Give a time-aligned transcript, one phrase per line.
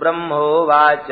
[0.00, 1.06] ब्रह्मोवाच।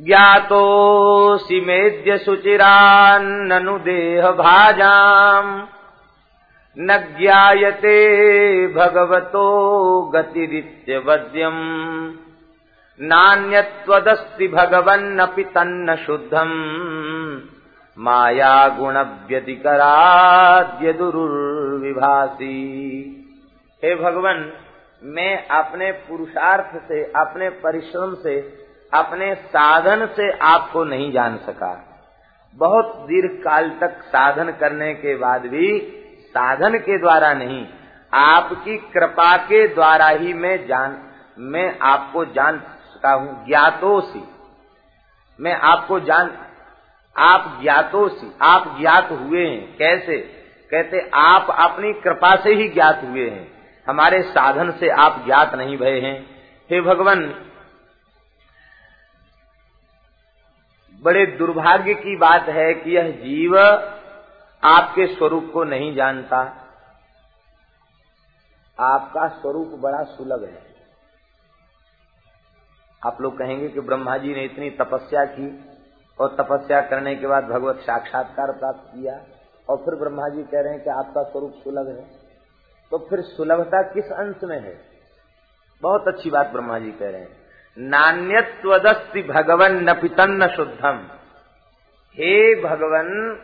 [0.00, 5.62] ज्ञातोऽसि मेद्य शुचिरान्ननु देहभाजाम्।
[6.78, 7.96] न ज्ञायते
[8.66, 9.46] भगवतो
[10.14, 12.12] गतिरित्यवद्यम्।
[13.00, 17.38] नान्यत्वदस्ति भगवन्नपि तन्न शुद्धम्
[17.98, 22.54] माया गुण व्यतिकराद्य दुर्विभासी
[23.84, 24.52] हे भगवान
[25.04, 31.84] मैं अपने पुरुषार्थ से, अपने परिश्रम से, अपने साधन से आपको नहीं जान सका।
[32.54, 35.80] बहुत दीर्घ काल तक साधन करने के बाद भी,
[36.28, 37.66] साधन के द्वारा नहीं,
[38.14, 41.02] आपकी कृपा के द्वारा ही मैं जान,
[41.38, 44.28] मैं आपको जान सका हूँ ज्ञातोसी
[45.40, 46.38] मैं आपको जान,
[47.16, 50.18] आप ज्ञातोसी आप ज्ञात हुए हैं। कैसे?
[50.70, 53.57] कहते, आप अपनी कृपा से ही ज्ञात हुए हैं।
[53.88, 57.26] हमारे साधन से आप ज्ञात नहीं भय हैं। हे भगवान,
[61.02, 63.58] बड़े दुर्भाग्य की बात है कि यह जीव
[64.64, 66.36] आपके स्वरूप को नहीं जानता।
[68.80, 70.62] आपका स्वरूप बड़ा सुलभ है।
[73.06, 75.64] आप लोग कहेंगे कि ब्रह्मा जी ने इतनी तपस्या की
[76.20, 79.20] और तपस्या करने के बाद भगवत साक्षात्कार प्राप्त किया
[79.68, 82.27] और फिर ब्रह्मा जी कह रहे हैं कि आपका स्वरूप सुलभ है।
[82.90, 84.80] तो फिर सुलभता किस अंश में है?
[85.82, 87.38] बहुत अच्छी बात ब्रह्मा जी कह रहे हैं।
[87.78, 91.06] नान्यत्वदस्ति भगवन न पितन्न शुद्धम।
[92.12, 93.38] हे भगवन,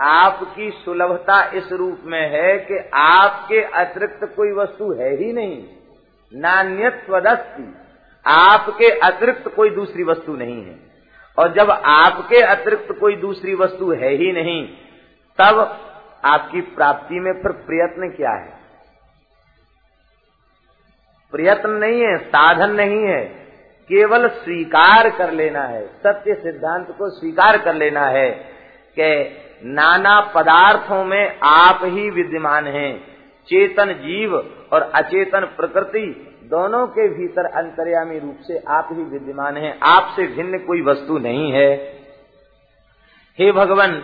[0.00, 5.64] आपकी सुलभता इस रूप में है कि आपके अतिरिक्त कोई वस्तु है ही नहीं।
[6.34, 7.74] नान्यत्वदस्ति,
[8.26, 10.78] आपके अतिरिक्त कोई दूसरी वस्तु नहीं है।
[11.38, 14.68] और जब आपके अतिरिक्त कोई दूसरी वस्तु है ही नहीं,
[15.38, 15.80] तब
[16.24, 18.54] आपकी प्राप्ति में फिर प्रयत्न क्या है?
[21.32, 23.24] प्रयत्न नहीं है, साधन नहीं है,
[23.90, 28.30] केवल स्वीकार कर लेना है, सत्य सिद्धांत को स्वीकार कर लेना है
[28.98, 32.98] कि नाना पदार्थों में आप ही विद्यमान हैं,
[33.48, 34.34] चेतन जीव
[34.72, 40.58] और अचेतन प्रकृति दोनों के भीतर अंतर्यामी रूप से आप ही विद्यमान हैं, आपसे भिन्न
[40.58, 41.72] कोई वस्तु नहीं है।
[43.38, 43.94] हे भगवान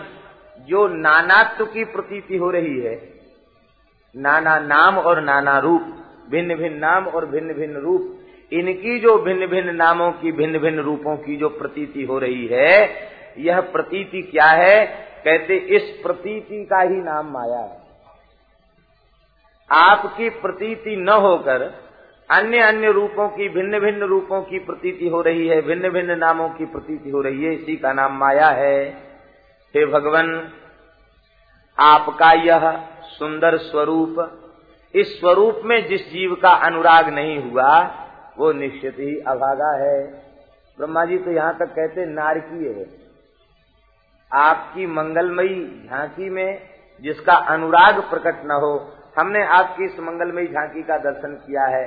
[0.69, 3.13] जो नानात्व की प्रतीति हो रही है,
[4.17, 5.83] नाना नाम और नाना रूप,
[6.31, 8.19] भिन्न भिन्न नाम और भिन्न भिन्न रूप,
[8.53, 12.91] इनकी जो भिन्न भिन्न नामों की भिन्न भिन्न रूपों की जो प्रतीति हो रही है,
[13.39, 14.87] यह प्रतीति क्या है?
[15.25, 17.83] कहते इस प्रतीति का ही नाम माया है।
[19.71, 21.63] आपकी प्रतीति न होकर
[22.31, 26.49] अन्य अन्य रूपों की, भिन्न भिन्न रूपों की प्रतीति हो रही है, भिन्न भिन्न नामों
[26.49, 29.12] की प्रतीति हो रही है, इसी का नाम माया है।
[29.75, 30.53] हे भगवान,
[31.79, 34.41] आपका यह सुंदर स्वरूप,
[34.95, 37.81] इस स्वरूप में जिस जीव का अनुराग नहीं हुआ,
[38.39, 40.05] वो निश्चित ही अभागा है।
[40.79, 42.87] ब्रह्मा जी तो यहाँ तक कहते नारकीय है।
[44.33, 46.61] आपकी मंगलमयी झांकी में
[47.01, 51.85] जिसका अनुराग प्रकट न हो, हमने आपकी इस मंगलमयी झांकी का दर्शन किया है।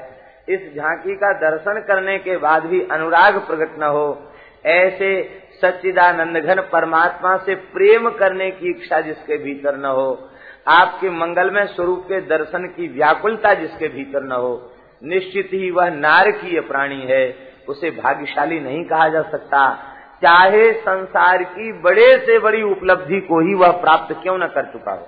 [0.50, 4.32] इस झांकी का दर्शन करने के बाद भी अनुराग प्रकट न हो,
[4.66, 10.30] ऐसे सच्चिदानंद घन परमात्मा से प्रेम करने की इच्छा जिसके भीतर न हो,
[10.68, 14.72] आपके मंगलमय स्वरूप के दर्शन की व्याकुलता जिसके भीतर न हो,
[15.04, 17.36] निश्चित ही वह नारकीय प्राणी है,
[17.70, 19.74] उसे भाग्यशाली नहीं कहा जा सकता।
[20.22, 24.92] चाहे संसार की बड़े से बड़ी उपलब्धि को ही वह प्राप्त क्यों न कर चुका
[24.92, 25.08] हो।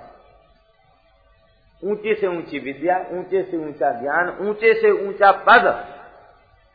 [1.82, 5.66] ऊँचे से ऊँची विद्या, ऊँचे से ऊँचा ज्ञान, ऊँचे से ऊँचा पद,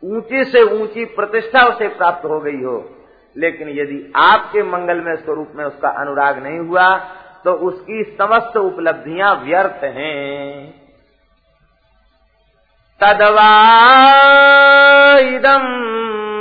[0.03, 2.77] ऊँचे से ऊँची प्रतिष्ठा उसे प्राप्त हो गई हो।
[3.37, 7.01] लेकिन यदि आपके मंगलमय स्वरूप में उसका अनुराग नहीं हुआ
[7.43, 10.83] तो उसकी समस्त उपलब्धियाँ व्यर्थ हैं।
[13.01, 15.63] तदवा इदम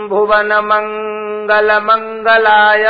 [0.08, 2.86] भुवन मंगल मंगलाय।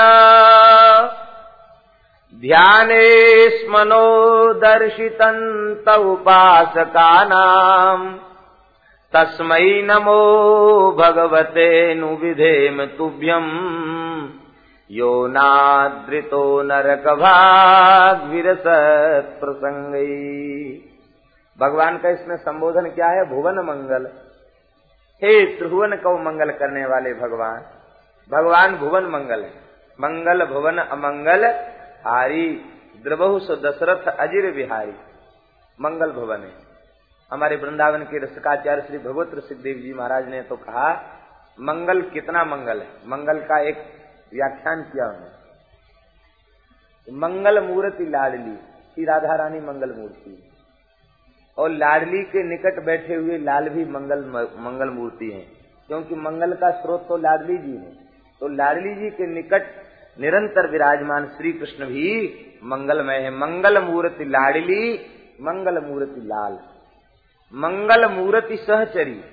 [2.41, 8.21] ध्याने स्मनो दर्शितंत उपासकानाम।
[9.17, 10.21] तस्मै नमो
[10.93, 13.49] भगवते नु विधेम तुभ्यम
[14.91, 19.95] यो नादृतो नरक भाग विरसत प्रसंग
[21.61, 23.25] भगवान का इसमें संबोधन क्या है?
[23.25, 24.07] भुवन मंगल।
[25.25, 27.61] हे त्रिभुवन को मंगल करने वाले भगवान
[28.33, 29.55] भगवान भुवन मंगल है।
[30.01, 31.45] मंगल भुवन अमंगल,
[32.07, 32.49] हारी
[33.05, 34.93] द्रबहु सो दशरथ अजिर बिहारी।
[35.81, 36.62] मंगल भुवन है।
[37.33, 40.93] हमारे वृंदावन के रसकाचार्य श्री भगवत सिद्धदेव जी महाराज ने तो कहा,
[41.61, 42.87] मंगल कितना मंगल है?
[43.07, 43.77] मंगल का एक
[44.35, 45.43] व्याख्यान किया उन्होंने।
[47.13, 50.51] मंगल मूर्ति लाडली, श्री राधा रानी मंगल मूर्ति।
[51.59, 54.19] और लाडली के निकट बैठे हुए लाल भी मंगल
[54.59, 55.53] मंगल मूर्ति हैं।
[55.89, 57.93] क्योंकि मंगल का स्रोत तो लाडली जी है।
[58.41, 59.63] तो लाडली जी के निकट
[60.21, 64.95] निरंतर विराजमान श्री कृष्ण भी मंगलमय है। मंगल मूर्ति लाडली,
[65.41, 66.72] मंगल मूर्ति लाल।
[67.55, 69.25] मंगल मूर्ति सहचरी।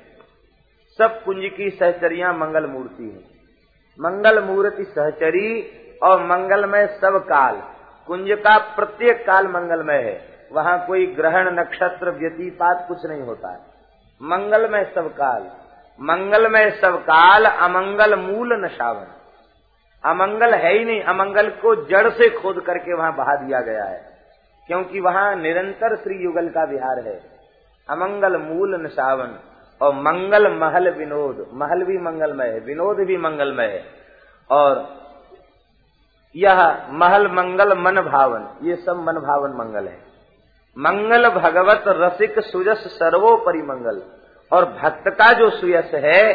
[0.98, 3.20] सब कुंज की सहचरिया मंगल मूर्ति है।
[4.00, 5.72] मंगल मूर्ति सहचरी
[6.04, 7.62] और मंगलमय सब काल।
[8.08, 13.60] कुंज का प्रत्येक काल मंगलमय है। वहाँ कोई ग्रहण, नक्षत्र, व्यतीपात कुछ नहीं होता है।
[14.22, 15.52] मंगलमय सब काल।
[16.02, 19.08] मंगलमय सब काल अमंगल मूल नशावन।
[20.06, 24.18] अमंगल है ही नहीं। अमंगल को जड़ से खोद करके वहाँ बहा दिया गया है।
[24.68, 27.39] क्योंकि वहाँ निरंतर श्री युगल का विहार है।
[27.90, 29.40] अमंगल मूल नशावन
[29.82, 33.86] और मंगल महल विनोद। महल भी मंगलमय है, विनोद भी मंगलमय है।
[34.52, 35.00] और
[36.36, 40.10] यह महल मंगल मन भावन, ये सब मन भावन मंगल है।
[40.78, 44.02] मंगल भगवत रसिक सुजस सर्वोपरि मंगल।
[44.52, 46.34] और भक्त का जो सुयस है,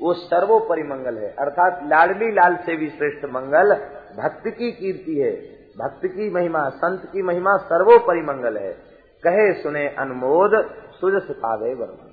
[0.00, 3.74] वो सर्वोपरि मंगल है। अर्थात लाडली लाल से भी श्रेष्ठ मंगल
[4.22, 5.32] भक्त की कीर्ति है।
[5.78, 8.85] भक्त की महिमा, संत की महिमा सर्वोपरि मंगल है।
[9.26, 10.60] कहे सुने अनमोद
[11.00, 12.12] सुजस पावे वर्मंगल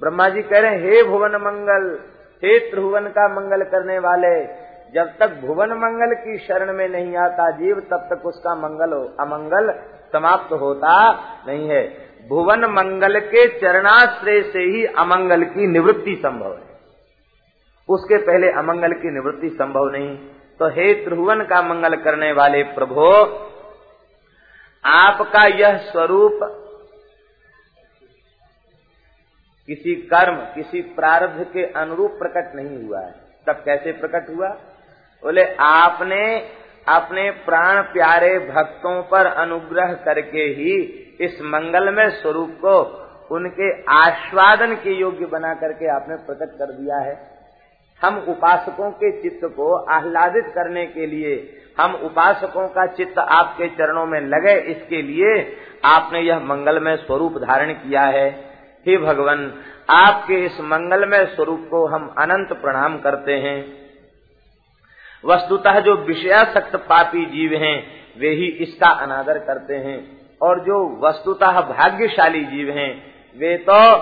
[0.00, 1.86] ब्रह्मा जी कह रहे हैं, हे भुवन मंगल,
[2.42, 4.34] हे त्रिभुवन का मंगल करने वाले,
[4.94, 9.00] जब तक भुवन मंगल की शरण में नहीं आता जीव, तब तक उसका मंगल हो
[9.20, 9.72] अमंगल
[10.12, 10.92] समाप्त होता
[11.48, 11.82] नहीं है।
[12.28, 16.78] भुवन मंगल के चरणाश्रय से ही अमंगल की निवृत्ति संभव है।
[17.88, 20.16] उसके पहले अमंगल की निवृत्ति संभव नहीं।
[20.60, 23.10] तो हे त्रिभुवन का मंगल करने वाले प्रभो
[24.84, 26.40] आपका यह स्वरूप
[29.66, 33.14] किसी कर्म, किसी प्रारब्ध के अनुरूप प्रकट नहीं हुआ है।
[33.46, 34.48] तब कैसे प्रकट हुआ?
[35.22, 36.38] बोले, आपने
[36.88, 40.82] अपने प्राण प्यारे भक्तों पर अनुग्रह करके ही
[41.20, 42.80] इस मंगलमय स्वरूप को
[43.30, 47.38] उनके आस्वादन के योग्य बना करके आपने प्रकट कर दिया है।
[48.02, 51.36] हम उपासकों के चित्त को आह्लादित करने के लिए
[51.80, 57.72] हम उपासकों का चित्त आपके चरणों में लगे, इसके लिए आपने यह मंगलमय स्वरूप धारण
[57.72, 58.30] किया है।
[58.86, 63.88] हे भगवान, आपके इस मंगलमय स्वरूप को हम अनंत प्रणाम करते हैं।
[65.24, 67.86] वस्तुतः जो विषयासक्त पापी जीव हैं,
[68.18, 73.96] वे ही इसका अनादर करते हैं। और जो वस्तुतः भाग्यशाली जीव हैं, वे तो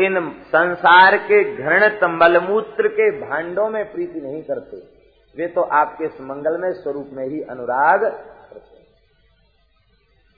[0.00, 5.01] इन संसार के घृणित मलमूत्र के भांडों में प्रीति नहीं करते।
[5.34, 8.80] वे तो आपके इस मंगलमय स्वरूप में ही अनुराग करते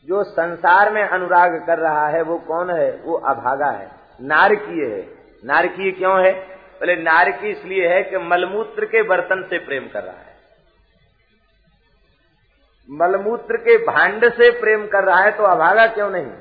[0.08, 2.90] जो संसार में अनुराग कर रहा है, वो कौन है?
[3.04, 5.02] वो अभागा है, नारकीय है।
[5.44, 6.32] नारकीय क्यों है?
[6.32, 10.32] बोले, नारकी इसलिए है कि मलमूत्र के बर्तन से प्रेम कर रहा है।
[12.90, 16.32] मलमूत्र के भांड से प्रेम कर रहा है तो अभागा क्यों नहीं?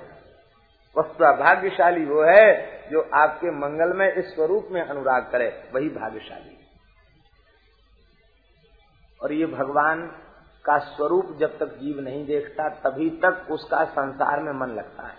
[0.95, 6.57] वस्तु भाग्यशाली वो है जो आपके मंगल में इस स्वरूप में अनुराग करे, वही भाग्यशाली।
[9.23, 10.07] और ये भगवान
[10.65, 15.17] का स्वरूप जब तक जीव नहीं देखता, तभी तक उसका संसार में मन लगता है।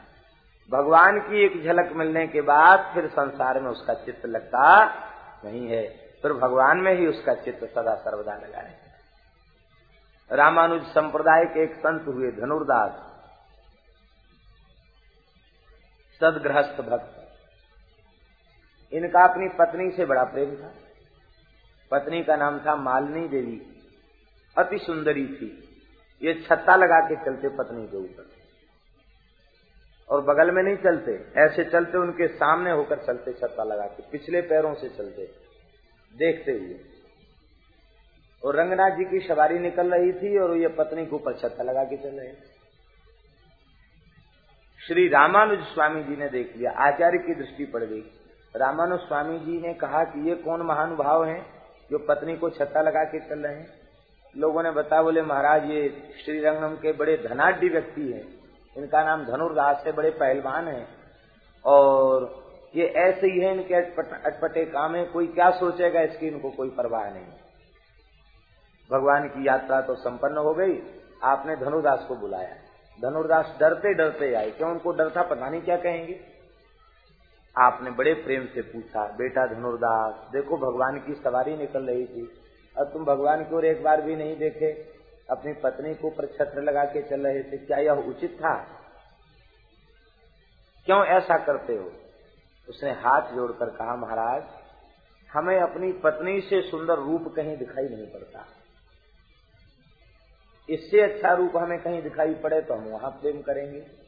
[0.70, 4.84] भगवान की एक झलक मिलने के बाद फिर संसार में उसका चित्त लगता
[5.44, 5.88] नहीं है।
[6.22, 8.84] फिर भगवान में ही उसका चित्त सदा सर्वदा लगा रहता
[10.32, 12.92] रामानुज संप्रदाय के एक संत हुए, धनुर्दास।
[16.20, 17.32] सदगृहस्थ भक्त।
[18.92, 20.74] इनका अपनी पत्नी से बड़ा प्रेम था।
[21.90, 23.73] पत्नी का नाम था मालिनी देवी।
[24.58, 25.61] अति सुंदरी थी।
[26.23, 28.31] ये छत्ता लगा के चलते पत्नी के ऊपर।
[30.08, 34.41] और बगल में नहीं चलते, ऐसे चलते उनके सामने होकर चलते छत्ता लगा के, पिछले
[34.41, 35.27] पैरों से चलते,
[36.15, 36.81] देखते हुए।
[38.44, 41.84] और रंगनाथ जी की सवारी निकल रही थी और ये पत्नी के ऊपर छत्ता लगा
[41.84, 42.32] के चल रहे।
[44.89, 48.01] श्री रामानुज स्वामी जी ने देख लिया, आचार्य की दृष्टि पड़ गई।
[48.56, 53.05] रामानुज स्वामी जी ने कहा कि ये कौन महानुभाव हैं जो पत्नी को छत्ता लगा
[53.05, 53.83] के चल रहे हैं?
[54.36, 58.34] लोगों ने बताया, बोले, महाराज, ये श्रीरंगम के बड़े धनाढ़ व्यक्ति हैं।
[58.76, 60.88] इनका नाम धनुर्दास है, बड़े पहलवान हैं।
[61.64, 62.44] और
[62.76, 67.10] ये ऐसे ही है, इनके अटपटे काम है। कोई क्या सोचेगा, इसकी इनको कोई परवाह
[67.10, 67.26] नहीं।
[68.93, 70.82] भगवान की यात्रा तो संपन्न हो गई।
[71.22, 72.56] आपने धनुर्दास को बुलाया।
[73.03, 76.20] धनुर्दास डरते डरते आए। क्यों उनको डर था पता नहीं क्या कहेंगे?
[77.58, 82.44] आपने बड़े प्रेम से पूछा, बेटा धनुर्दास, देखो, भगवान की सवारी निकल रही थी।
[82.78, 84.94] और तुम भगवान की ओर एक बार भी नहीं देखे,
[85.31, 88.54] अपनी पत्नी को ऊपर छत्र लगा के चल रहे थे, क्या यह उचित था?
[90.86, 91.93] क्यों ऐसा करते हो?
[92.69, 94.43] उसने हाथ जोड़कर कहा, महाराज,
[95.32, 98.46] हमें अपनी पत्नी से सुंदर रूप कहीं दिखाई नहीं पड़ता।
[100.69, 104.04] इससे अच्छा रूप हमें कहीं दिखाई पड़े तो हम वहाँ प्रेम करेंगे।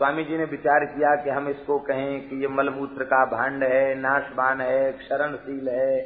[0.00, 3.94] स्वामी जी ने विचार किया कि हम इसको कहें कि ये मलमूत्र का भांड है,
[3.94, 5.96] नाशवान है, क्षरणशील है,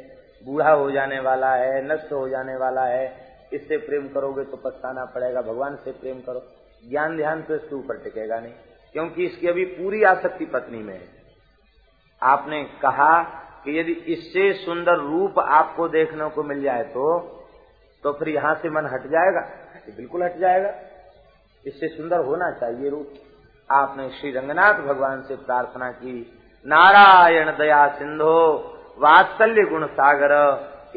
[0.45, 3.05] बूढ़ा हो जाने वाला है, नष्ट हो जाने वाला है।
[3.53, 6.41] इससे प्रेम करोगे तो पछताना पड़ेगा। भगवान से प्रेम करो।
[6.83, 8.51] ज्ञान ध्यान तो इसके ऊपर टिकेगा नहीं,
[8.95, 11.07] क्योंकि इसकी अभी पूरी आसक्ति पत्नी में है।
[12.21, 13.13] आपने कहा
[13.65, 17.05] कि यदि इससे सुंदर रूप आपको देखने को मिल जाए तो
[18.03, 19.45] तो फिर यहाँ से मन हट जाएगा।
[19.87, 20.73] बिल्कुल हट जाएगा।
[21.65, 23.13] इससे सुंदर होना चाहिए रूप।
[23.71, 28.57] आपने श्री रंगनाथ भगवान से प्रार्थना की। नारायण दया सिंधो,
[28.99, 30.31] वात्सल्य गुण सागर,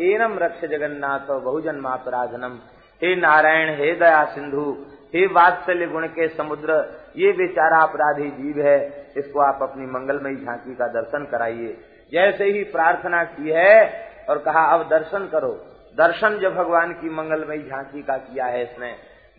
[0.01, 2.59] एनम रक्ष जगन्नाथ, बहुजन मापराधनम
[3.03, 9.11] हे नारायण, हे दया सिंधु, हे वात्सल्य गुण के समुद्र, ये बेचारा अपराधी जीव है।
[9.17, 11.77] इसको आप अपनी मंगलमयी झांकी का दर्शन कराइए।
[12.13, 15.53] जैसे ही प्रार्थना की है और कहा, अब दर्शन करो।
[15.97, 18.93] दर्शन जब भगवान की मंगलमयी झांकी का किया है इसने।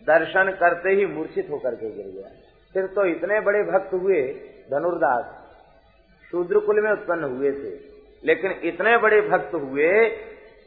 [0.06, 2.39] दर्शन करते ही मूर्छित होकर के गिर गया।
[2.74, 4.22] फिर तो इतने बड़े भक्त हुए,
[4.70, 5.36] धनुर्दास
[6.32, 7.72] शूद्र कुल में उत्पन्न हुए थे।
[8.24, 9.92] लेकिन इतने बड़े भक्त हुए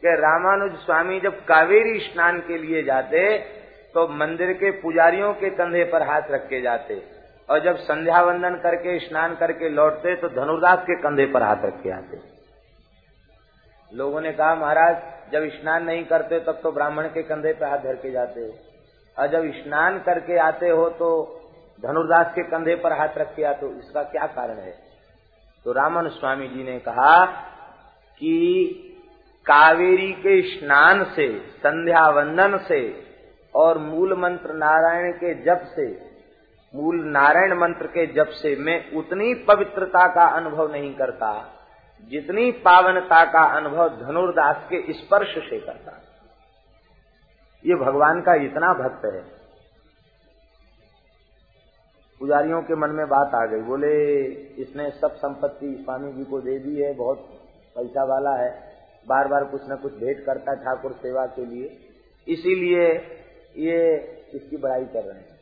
[0.02, 3.38] कि रामानुज स्वामी जब कावेरी स्नान के लिए जाते
[3.94, 7.02] तो मंदिर के पुजारियों के कंधे पर हाथ रख के जाते।
[7.48, 11.82] और जब संध्या वंदन करके, स्नान करके लौटते तो धनुर्दास के कंधे पर हाथ रख
[11.82, 12.18] के आते।
[13.92, 14.96] लोगों ने कहा, महाराज,
[15.32, 18.52] जब स्नान नहीं करते, तब तो ब्राह्मण के कंधे पर हाथ धर के जाते हो।
[19.16, 21.10] और जब स्नान करके आते हो तो
[21.82, 24.74] धनुर्दास के कंधे पर हाथ रख दिया तो इसका क्या कारण है?
[25.64, 27.24] तो रामन स्वामी जी ने कहा
[28.18, 28.80] कि
[29.46, 33.06] कावेरी के स्नान से संध्या वंदन से
[33.54, 35.86] और मूल मंत्र नारायण के जप से,
[36.74, 41.32] मूल नारायण मंत्र के जप से मैं उतनी पवित्रता का अनुभव नहीं करता,
[42.10, 46.00] जितनी पावनता का अनुभव धनुर्दास के स्पर्श से करता।
[47.64, 49.43] ये भगवान का इतना भक्त है।
[52.24, 53.88] पुजारियों के मन में बात आ गई। बोले,
[54.62, 57.26] इसने सब संपत्ति स्वामी जी को दे दी है, बहुत
[57.76, 58.48] पैसा वाला है।
[59.06, 61.66] बार बार कुछ न कुछ भेंट करता है ठाकुर सेवा के लिए।
[62.26, 62.86] इसीलिए
[63.58, 63.76] ये
[64.34, 65.38] इसकी बड़ाई कर रहे हैं।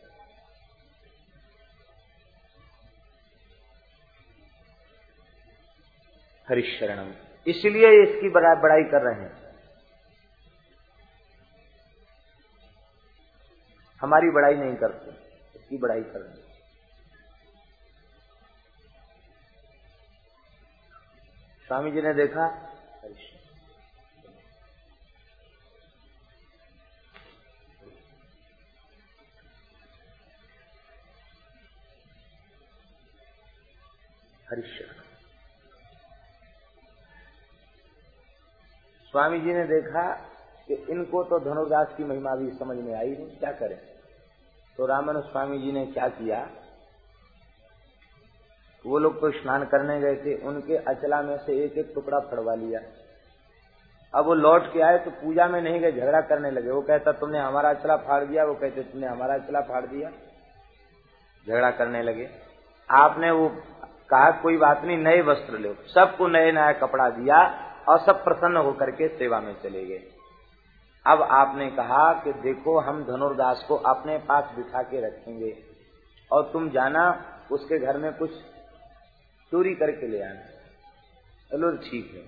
[6.46, 7.14] हरिशरणम।
[7.46, 9.32] इसलिए इसकी बड़ाई कर रहे हैं।
[14.00, 15.10] हमारी बड़ाई नहीं करते,
[15.54, 16.41] इसकी बड़ाई कर रहे हैं।
[21.66, 22.68] स्वामी जी ने देखा
[39.06, 40.12] स्वामी जी ने देखा
[40.68, 43.76] कि इनको तो धनुर्दास की महिमा भी समझ में आई नहीं, क्या करें?
[44.76, 46.61] तो रामन स्वामी जी ने क्या किया?
[48.86, 52.54] वो लोग तो स्नान करने गए थे, उनके अचला में से एक एक टुकड़ा फड़वा
[52.54, 52.80] लिया।
[54.14, 57.12] अब वो लौट के आए तो पूजा में नहीं गए, झगड़ा करने लगे। वो कहता,
[57.12, 58.44] तुमने हमारा अचला फाड़ दिया?
[58.44, 60.10] वो कहते, तुमने हमारा अचला फाड़ दिया।
[61.48, 62.30] झगड़ा करने लगे।
[62.90, 63.48] आपने वो
[64.10, 68.56] कहा, कोई बात नहीं, नए वस्त्र लो। सबको नए नया कपड़ा दिया और सब प्रसन्न
[68.56, 70.02] होकर के सेवा में चले गए।
[71.06, 75.56] अब आपने कहा कि देखो, हम धनुर्दास को अपने पास बिठा के रखेंगे।
[76.32, 78.30] और तुम जाना, उसके घर में कुछ
[79.52, 80.50] चोरी करके ले आना
[81.50, 82.20] चलो ठीक है।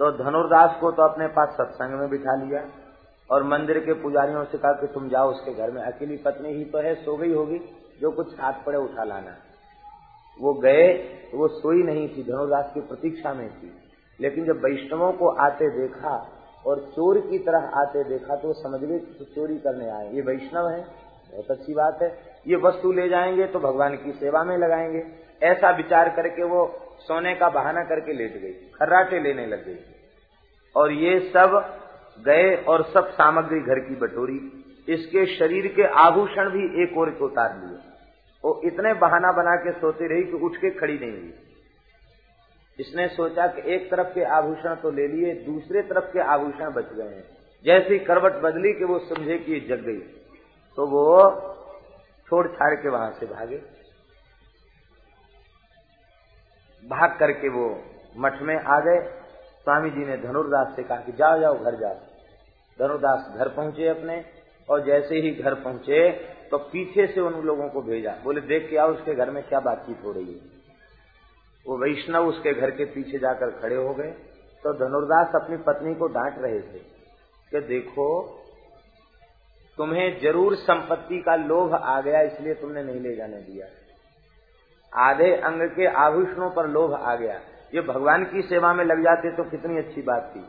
[0.00, 2.62] तो धनुर्दास को तो अपने पास सत्संग में बिठा लिया
[3.30, 6.64] और मंदिर के पुजारियों से कहा कि तुम जाओ उसके घर में। अकेली पत्नी ही
[6.64, 7.60] तो है, सो गई होगी,
[8.00, 9.36] जो कुछ हाथ पड़े उठा लाना।
[10.40, 10.88] वो गए
[11.32, 13.72] तो वो सोई नहीं थी, धनुर्दास की प्रतीक्षा में थी।
[14.20, 16.16] लेकिन जब वैष्णवों को आते देखा
[16.66, 20.22] और चोर की तरह आते देखा तो वो समझ गए कि चोरी करने आए। ये
[20.22, 20.84] वैष्णव है,
[21.32, 22.08] बहुत अच्छी बात है।
[22.46, 26.66] ये वस्तु ले जाएँगे तो भगवान की सेवा में लगाएँगे। ऐसा विचार करके वो
[27.00, 29.78] सोने का बहाना करके लेट गई, खर्राटे लेने लग गई।
[30.76, 31.78] और ये सब
[32.26, 37.24] गए और सब सामग्री घर की बटोरी, इसके शरीर के आभूषण भी एक और को
[37.24, 37.78] उतार लिए।
[38.44, 41.34] वो इतने बहाना बना के सोती रही कि उठ के खड़ी नहीं हुई।
[42.78, 46.92] इसने सोचा कि एक तरफ़ के आभूषण तो ले लिए, दूसरे तरफ़ के आभूषण बच
[46.92, 47.24] गए हैं।
[47.64, 49.98] जैसी करवट बदली कि वो समझे कि जग गई।
[50.76, 51.30] तो वो
[52.26, 53.71] छोड़ छाड़ के वहाँ से भागे।
[56.82, 57.66] भाग करके वो
[58.16, 59.00] मठ में आ गए।
[59.64, 61.94] स्वामी जी ने धनुर्दास से कहा कि जाओ जाओ, घर जाओ।
[62.78, 64.24] धनुर्दास घर पहुँचे अपने
[64.68, 66.10] और जैसे ही घर पहुँचे
[66.50, 69.60] तो पीछे से उन लोगों को भेजा। बोले, देख के आओ, उसके घर में क्या
[69.60, 70.40] बातचीत हो रही है?
[71.66, 74.10] वो वैष्णव उसके घर के पीछे जाकर खड़े हो गए।
[74.64, 76.78] तो धनुर्दास अपनी पत्नी को डांट रहे थे
[77.52, 78.08] कि देखो,
[79.78, 83.66] तुम्हें ज़रूर संपत्ति का लोभ आ गया, इसलिए तुमने नहीं ले जाने दिया।
[84.94, 87.40] आधे अंग के आभूषणों पर लोभ आ गया।
[87.74, 90.44] ये भगवान की सेवा में लग जाते तो कितनी अच्छी बात थी।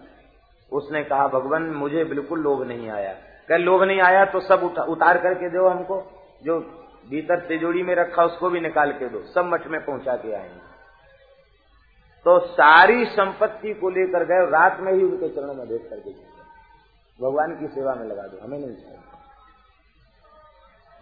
[0.71, 3.13] उसने कहा, भगवान, मुझे बिल्कुल लोभ नहीं आया।
[3.49, 6.03] कह, लोभ नहीं आया तो सब उतार करके दो हमको।
[6.43, 6.59] जो
[7.09, 10.73] भीतर तिजोड़ी में रखा, उसको भी निकाल के दो। सब मठ में पहुँचा के आएँगे।
[12.25, 16.09] तो सारी संपत्ति को लेकर गए, रात में ही उनके चरणों में देख करके
[17.19, 19.12] भगवान की सेवा में लगा दो, हमें नहीं चाहिए।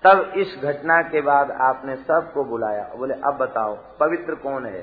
[0.03, 4.81] तब इस घटना के बाद आपने सबको बुलाया। बोले, अब बताओ, पवित्र कौन है?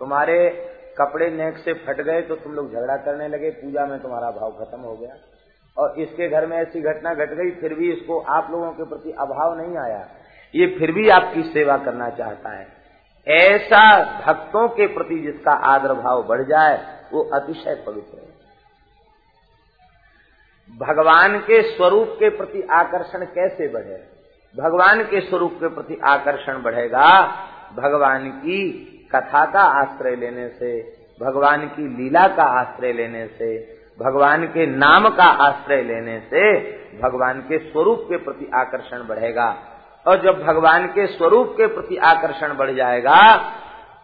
[0.00, 0.68] तुम्हारे
[0.98, 4.50] कपड़े नेक से फट गए तो तुम लोग झगड़ा करने लगे, पूजा में तुम्हारा भाव
[4.50, 5.14] खत्म हो गया।
[5.78, 9.10] और इसके घर में ऐसी घटना घट गई, फिर भी इसको आप लोगों के प्रति
[9.10, 10.08] अभाव नहीं आया।
[10.54, 12.66] ये फिर भी आपकी सेवा करना चाहता है।
[13.28, 18.41] ऐसा भक्तों के प्रति जिसका आदर भाव बढ़ जाए, वो अतिशय पवित्र है।
[20.70, 24.02] भगवान के स्वरूप के प्रति आकर्षण कैसे बढ़े?
[24.54, 27.08] भगवान के स्वरूप के प्रति आकर्षण बढ़ेगा
[27.76, 28.58] भगवान की
[29.14, 30.80] कथा का आश्रय लेने से,
[31.20, 33.56] भगवान की लीला का आश्रय लेने से,
[34.00, 36.60] भगवान के नाम का आश्रय लेने से
[37.02, 39.56] भगवान के स्वरूप के प्रति आकर्षण बढ़ेगा।
[40.06, 43.18] और जब भगवान के स्वरूप के प्रति आकर्षण बढ़ जाएगा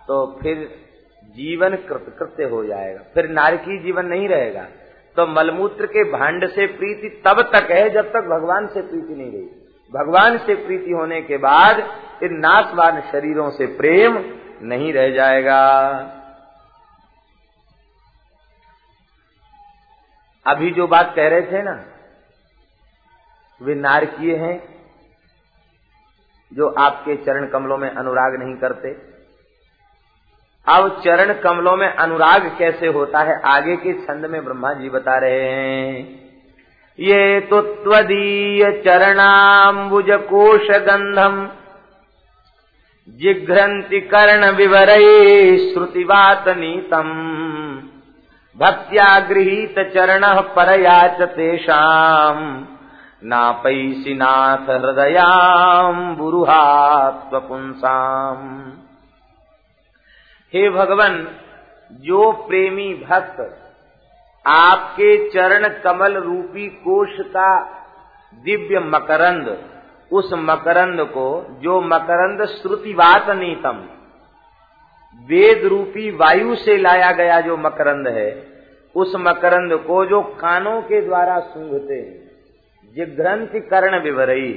[0.08, 0.56] तो फिर
[1.36, 4.66] जीवन कृत्य हो जाएगा। फिर नारकी जीवन नहीं रहेगा।
[5.18, 9.32] तो मलमूत्र के भांड से प्रीति तब तक है जब तक भगवान से प्रीति नहीं
[9.32, 9.46] रही।
[9.94, 11.78] भगवान से प्रीति होने के बाद
[12.22, 14.18] इन नाशवान शरीरों से प्रेम
[14.62, 15.58] नहीं रह जाएगा।
[20.46, 21.84] अभी जो बात कह रहे थे ना,
[23.62, 24.58] वे नारकीय हैं,
[26.52, 29.07] जो आपके चरण कमलों में अनुराग नहीं करते।
[30.68, 33.42] अब चरण कमलों में अनुराग कैसे होता है?
[33.46, 36.20] आगे के छंद में ब्रह्मा जी बता रहे हैं।
[36.98, 41.48] ये तो त्वदीय चरणाम्बुज कोश गंधम
[43.08, 44.88] जिघ्रंति कर्ण विवर
[45.64, 47.08] श्रुतिवात नीतम।
[48.56, 52.66] भक्त्या गृहीत चरण परया च तेषाम।
[53.24, 58.72] नापैसी नाथ हृदयाम बुरुहात्वपुंसाम
[60.54, 61.16] हे भगवान,
[61.90, 63.40] जो प्रेमी भक्त
[64.46, 67.50] आपके चरण कमल रूपी कोश का
[68.44, 69.48] दिव्य मकरंद,
[70.12, 73.88] उस मकरंद को, जो मकरंद श्रुतिवात नीतम,
[75.28, 78.30] वेद रूपी वायु से लाया गया जो मकरंद है,
[78.96, 82.28] उस मकरंद को जो कानों के द्वारा सूंघते हैं
[82.94, 84.52] जिघ्रंथि कर्ण विवरई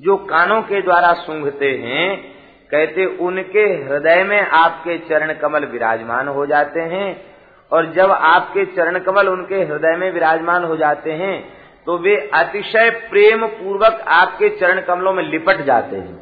[0.00, 2.37] जो कानों के द्वारा सूंघते हैं
[2.70, 7.28] कहते, उनके हृदय में आपके चरण कमल विराजमान हो जाते हैं।
[7.72, 12.90] और जब आपके चरण कमल उनके हृदय में विराजमान हो जाते हैं तो वे अतिशय
[13.10, 16.16] प्रेम पूर्वक आपके चरण कमलों में लिपट जाते हैं।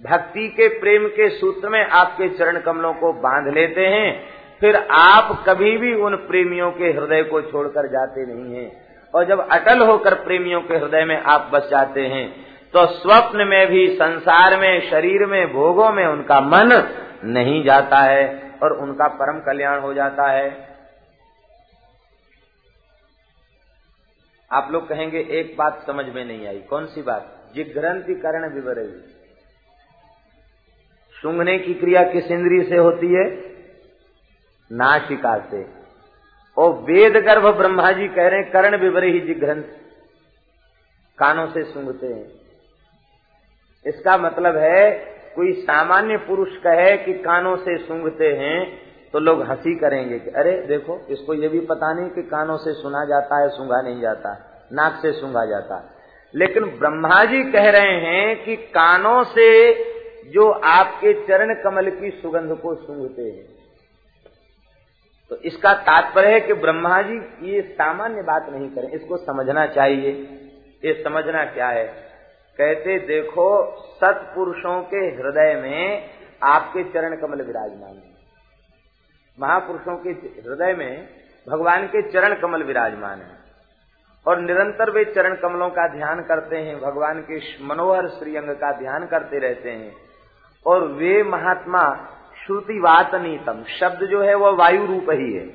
[0.00, 4.22] भक्ति के प्रेम के सूत्र में आपके चरण कमलों को बाँध लेते हैं।
[4.60, 8.70] फिर आप कभी भी उन प्रेमियों के हृदय को छोड़कर जाते नहीं हैं।
[9.14, 12.45] और जब अटल होकर प्रेमियों के हृदय में आप बस जाते हैं
[12.76, 18.54] तो स्वप्न में भी, संसार में, शरीर में, भोगों में उनका मन नहीं जाता है
[18.62, 20.68] और उनका परम कल्याण हो जाता है।
[24.52, 27.50] आप लोग कहेंगे, एक बात समझ में नहीं आई। कौन सी बात?
[27.54, 29.02] जिग्रंथि कर्ण विवरई
[31.22, 33.38] सूंघने की क्रिया किस इंद्रिय से होती है?
[34.72, 35.66] नाशिका से।
[36.58, 39.64] और वेद गर्भ ब्रह्मा जी कह रहे हैं, कर्ण विवरे ही जिग्रंथ
[41.18, 42.45] कानों से सूंघते हैं।
[43.86, 44.90] इसका मतलब है,
[45.36, 50.52] कोई सामान्य पुरुष कहे कि कानों से सूंघते हैं तो लोग हँसी करेंगे कि, अरे,
[50.52, 54.60] देखो, इसको ये भी पता नहीं कि कानों से सुना जाता है, सूंघा नहीं जाता,
[54.72, 55.92] नाक से सूंघा जाता।
[56.34, 59.74] लेकिन ब्रह्मा जी कह रहे हैं कि कानों से
[60.30, 63.56] जो आपके चरण कमल की सुगंध को सूंघते हैं।
[65.30, 70.10] तो इसका तात्पर्य है कि ब्रह्मा जी ये सामान्य बात नहीं करें, इसको समझना चाहिए।
[70.84, 72.05] ये समझना क्या है?
[72.58, 76.10] कहते, देखो, सत्पुरुषों के हृदय में
[76.42, 78.16] आपके चरण कमल विराजमान है।
[79.40, 81.08] महापुरुषों के हृदय में
[81.48, 83.38] भगवान के चरण कमल विराजमान है।
[84.26, 89.06] और निरंतर वे चरण कमलों का ध्यान करते हैं, भगवान के मनोहर श्रीअंग का ध्यान
[89.06, 89.96] करते रहते हैं।
[90.66, 92.08] और वे महात्मा
[92.46, 95.48] श्रुति वातनीतम शब्द जो है वह वायु रूप ही है।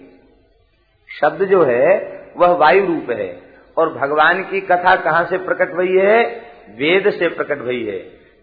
[1.22, 3.42] शब्द जो है वह वायु रूप है।
[3.78, 6.51] और भगवान की कथा कहाँ से प्रकट हुई है?
[6.78, 8.00] वेद से प्रकट हुई है।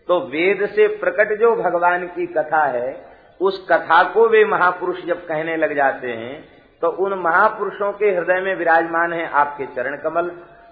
[0.09, 2.97] तो वेद से प्रकट जो भगवान की कथा है,
[3.41, 6.37] उस कथा को वे महापुरुष जब कहने लग जाते हैं
[6.83, 10.29] तो उन महापुरुषों के हृदय में विराजमान है आपके चरण कमल।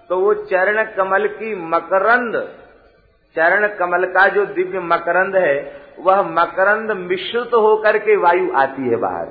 [0.09, 2.35] तो वो चरण कमल की मकरंद,
[3.35, 5.55] चरण कमल का जो दिव्य मकरंद है,
[5.99, 9.27] वह मकरंद मिश्रित होकर के वायु आती है बाहर।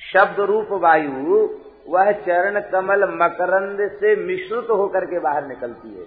[0.00, 1.48] शब्द रूप वायु,
[1.88, 6.06] वह चरण कमल मकरंद से मिश्रित होकर के बाहर निकलती है।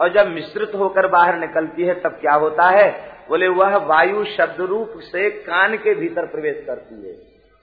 [0.00, 3.14] और जब मिश्रित होकर बाहर निकलती है, तब क्या होता है?
[3.28, 7.14] बोले, वह वायु शब्द रूप से कान के भीतर प्रवेश करती है।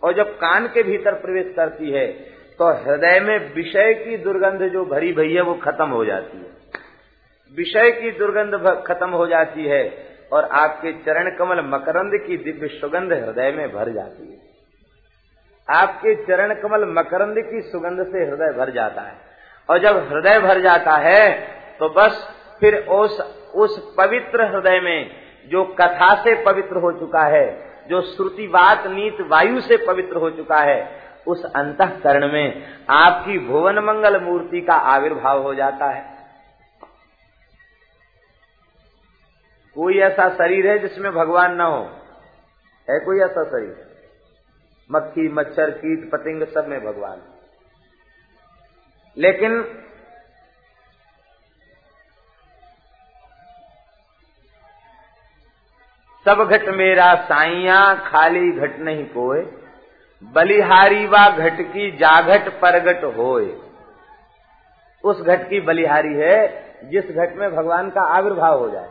[0.03, 2.07] और जब कान के भीतर प्रवेश करती है
[2.59, 6.49] तो हृदय में विषय की दुर्गंध जो भरी भई है, वो खत्म हो जाती है।
[7.57, 13.13] विषय की दुर्गंध खत्म हो जाती है और आपके चरण कमल मकरंद की दिव्य सुगंध
[13.13, 14.39] हृदय में भर जाती है।
[15.69, 19.15] आपके चरण कमल मकरंद की सुगंध से हृदय भर जाता है।
[19.69, 23.21] और जब हृदय भर जाता है तो बस फिर उस
[23.55, 25.11] उस पवित्र हृदय में
[25.47, 30.57] जो कथा से पवित्र हो चुका है, जो श्रुतिवात नीत वायु से पवित्र हो चुका
[30.57, 36.17] है, उस अंतकरण में आपकी भुवन मंगल मूर्ति का आविर्भाव हो जाता है।
[39.75, 41.83] कोई ऐसा शरीर है जिसमें भगवान ना हो?
[42.89, 44.05] है कोई ऐसा शरीर?
[44.91, 47.21] मक्खी, मच्छर, कीट, पतिंग सब में भगवान।
[49.17, 49.77] लेकिन
[56.25, 59.45] सब घट मेरा साइया खाली घट नहीं कोय
[60.23, 63.45] बलिहारी व घट की जाघट परगट होए।
[65.03, 66.37] उस घट की बलिहारी है
[66.91, 68.89] जिस घट में भगवान का आविर्भाव हो जाए।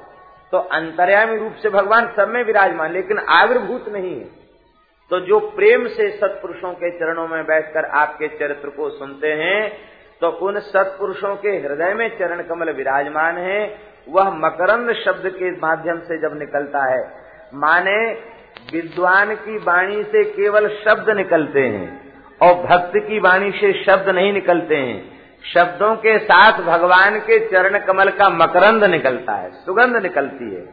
[0.53, 4.29] तो अंतर्यामी रूप से भगवान सब में विराजमान, लेकिन आविर्भूत नहीं है।
[5.11, 9.71] तो जो प्रेम से सत्पुरुषों के चरणों में बैठकर आपके चरित्र को सुनते हैं
[10.23, 13.67] तो उन सत्पुरुषों के हृदय में चरण कमल विराजमान है।
[14.07, 17.03] वह मकरंद शब्द के माध्यम से जब निकलता है,
[17.55, 17.97] माने
[18.73, 21.89] विद्वान की वाणी से केवल शब्द निकलते हैं
[22.41, 24.99] और भक्त की वाणी से शब्द नहीं निकलते हैं।
[25.45, 30.65] शब्दों के साथ भगवान के चरण कमल का मकरंद निकलता है, सुगंध निकलती है।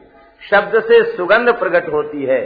[0.41, 2.41] शब्द से सुगंध प्रकट होती है।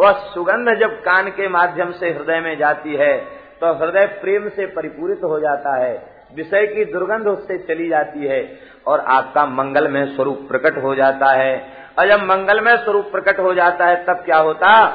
[0.00, 3.16] वह सुगंध जब कान के माध्यम से हृदय में जाती है
[3.60, 5.94] तो हृदय प्रेम से परिपूरित हो जाता है।
[6.36, 11.68] विषय की दुर्गंध उससे चली जाती है और आपका मंगलमय स्वरूप प्रकट हो जाता है।
[11.98, 14.86] और जब मंगलमय स्वरूप प्रकट हो जाता है, तब क्या होता?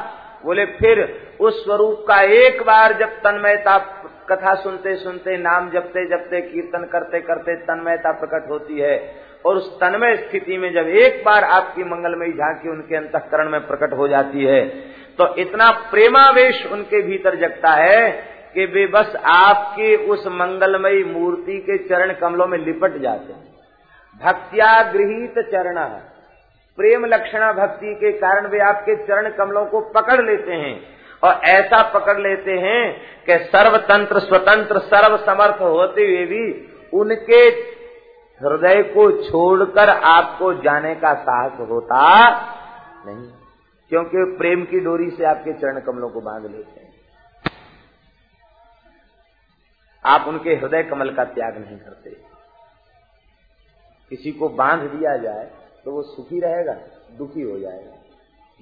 [0.46, 3.78] बोले, फिर उस स्वरूप का एक बार जब तन्मयता
[4.30, 9.80] कथा सुनते सुनते, नाम जपते जपते, कीर्तन करते करते तन्मयता प्रकट होती है। और उस
[9.80, 14.44] तन्मय स्थिति में जब एक बार आपकी मंगलमयी झांकी, उनके अंतकरण में प्रकट हो जाती
[14.44, 14.68] है।
[15.18, 21.78] तो इतना प्रेमावेश उनके भीतर जगता है कि वे बस आपके उस मंगलमयी मूर्ति के
[21.88, 23.50] चरण कमलों में लिपट जाते हैं।
[24.22, 25.78] भक्तिया गृहित चरण
[26.78, 30.76] प्रेम लक्षणा भक्ति के कारण वे आपके चरण कमलों को पकड़ लेते हैं
[31.24, 32.82] और ऐसा पकड़ लेते हैं
[33.26, 36.44] कि सर्वतंत्र, स्वतंत्र सर्व समर्थ होते हुए भी
[36.94, 37.42] उनके
[38.42, 42.00] हृदय को छोड़कर आपको जाने का साहस होता
[43.06, 43.26] नहीं,
[43.92, 46.81] क्योंकि प्रेम की डोरी से आपके चरण कमलों को बाँध लेते हैं।
[50.06, 52.10] आप उनके हृदय कमल का त्याग नहीं करते।
[54.12, 55.50] किसी को बाँध दिया जाए
[55.86, 56.74] तो वो सुखी रहेगा,
[57.18, 57.94] दुखी हो जाएगा।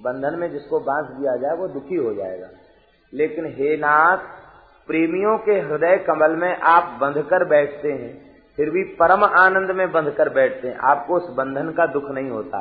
[0.00, 2.48] बंधन में जिसको बाँध दिया जाए, वो दुखी हो जाएगा।
[3.12, 4.18] लेकिन हे नाथ,
[4.88, 8.12] प्रेमियों के हृदय कमल में आप बंध कर बैठते हैं,
[8.58, 12.30] फिर भी परम आनंद में बंध कर बैठते हैं। आपको उस बंधन का दुख नहीं
[12.30, 12.60] होता,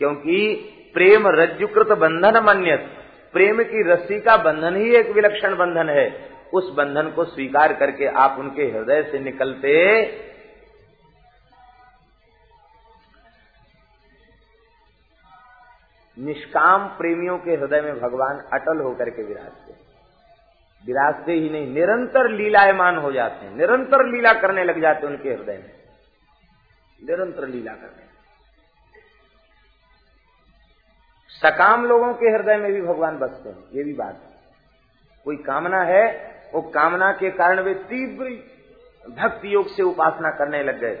[0.00, 0.54] क्योंकि
[0.94, 2.88] प्रेम रज्जुकृत बंधन मन्यत।
[3.34, 8.06] प्रेम की रस्सी का बंधन ही एक विलक्षण बंधन है। उस बंधन को स्वीकार करके
[8.06, 9.74] आप उनके हृदय से निकलते।
[16.18, 19.72] निष्काम प्रेमियों के हृदय में भगवान अटल होकर के विराजते।
[20.84, 25.28] विराजते ही नहीं, निरंतर लीलायमान हो जाते हैं, निरंतर लीला करने लग जाते हैं उनके
[25.28, 25.72] हृदय में।
[27.00, 28.06] निरंतर लीला करने।
[31.30, 34.36] सकाम लोगों के हृदय में भी भगवान बसते हैं, ये भी बात है।
[35.26, 38.30] कोई कामना है वो कामना के कारण वे तीव्र
[39.06, 40.96] भक्ति योग से उपासना करने लग गए।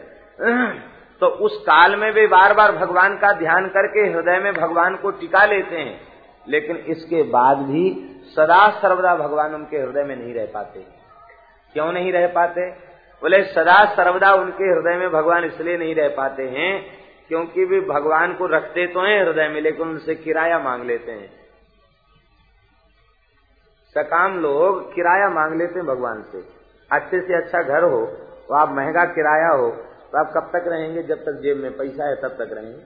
[1.22, 5.10] तो उस काल में वे बार बार भगवान का ध्यान करके हृदय में भगवान को
[5.12, 6.00] टिका लेते हैं,
[6.46, 7.90] लेकिन इसके बाद भी
[8.36, 10.84] सदा सर्वदा भगवान उनके हृदय में नहीं रह पाते।
[11.74, 12.68] क्यों नहीं रह पाते?
[13.22, 16.72] बोले, सदा सर्वदा उनके हृदय में भगवान इसलिए नहीं रह पाते हैं,
[17.28, 21.30] क्योंकि वे भगवान को रखते तो हैं हृदय में, लेकिन उनसे किराया मांग लेते हैं।
[23.98, 26.44] सकाम लोग किराया मांग लेते हैं भगवान से।
[26.90, 28.04] अच्छे से अच्छा घर हो
[28.48, 29.70] तो आप महँगा किराया हो
[30.12, 31.02] तो आप कब तक रहेंगे?
[31.02, 32.82] जब तक जेब में पैसा है, तब तक रहेंगे।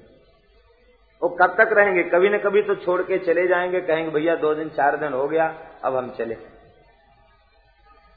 [1.22, 2.02] वो कब तक रहेंगे?
[2.04, 5.26] कभी न कभी तो छोड़ के चले जाएँगे, कहेंगे, भैया, दो दिन, चार दिन हो
[5.28, 5.46] गया,
[5.84, 6.36] अब हम चले।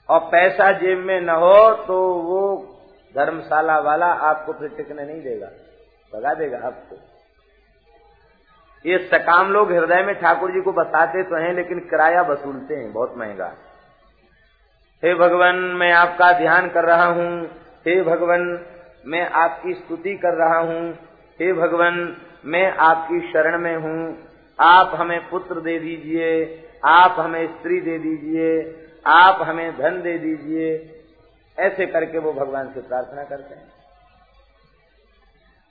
[0.10, 2.42] और पैसा जेब में न हो तो वो
[3.16, 5.48] धर्मशाला वाला आपको फिर टिकने नहीं देगा।
[6.14, 6.96] भगा देगा आपको।
[8.86, 12.94] ये सकाम लोग हृदय में ठाकुर जी को बताते तो हैं, लेकिन किराया वसूलते हैं,
[12.94, 13.54] बहुत महँगा।
[15.04, 17.46] हे भगवान, मैं आपका ध्यान कर रहा हूँ।
[17.88, 18.66] हे भगवान,
[19.06, 20.92] मैं आपकी स्तुति कर रहा हूँ।
[21.40, 24.18] हे भगवान, मैं आपकी शरण में हूँ।
[24.60, 28.76] आप हमें पुत्र दे दीजिए, आप हमें स्त्री दे दीजिए,
[29.08, 30.92] आप हमें धन दे दीजिए।
[31.60, 33.75] ऐसे करके वो भगवान से प्रार्थना करते हैं।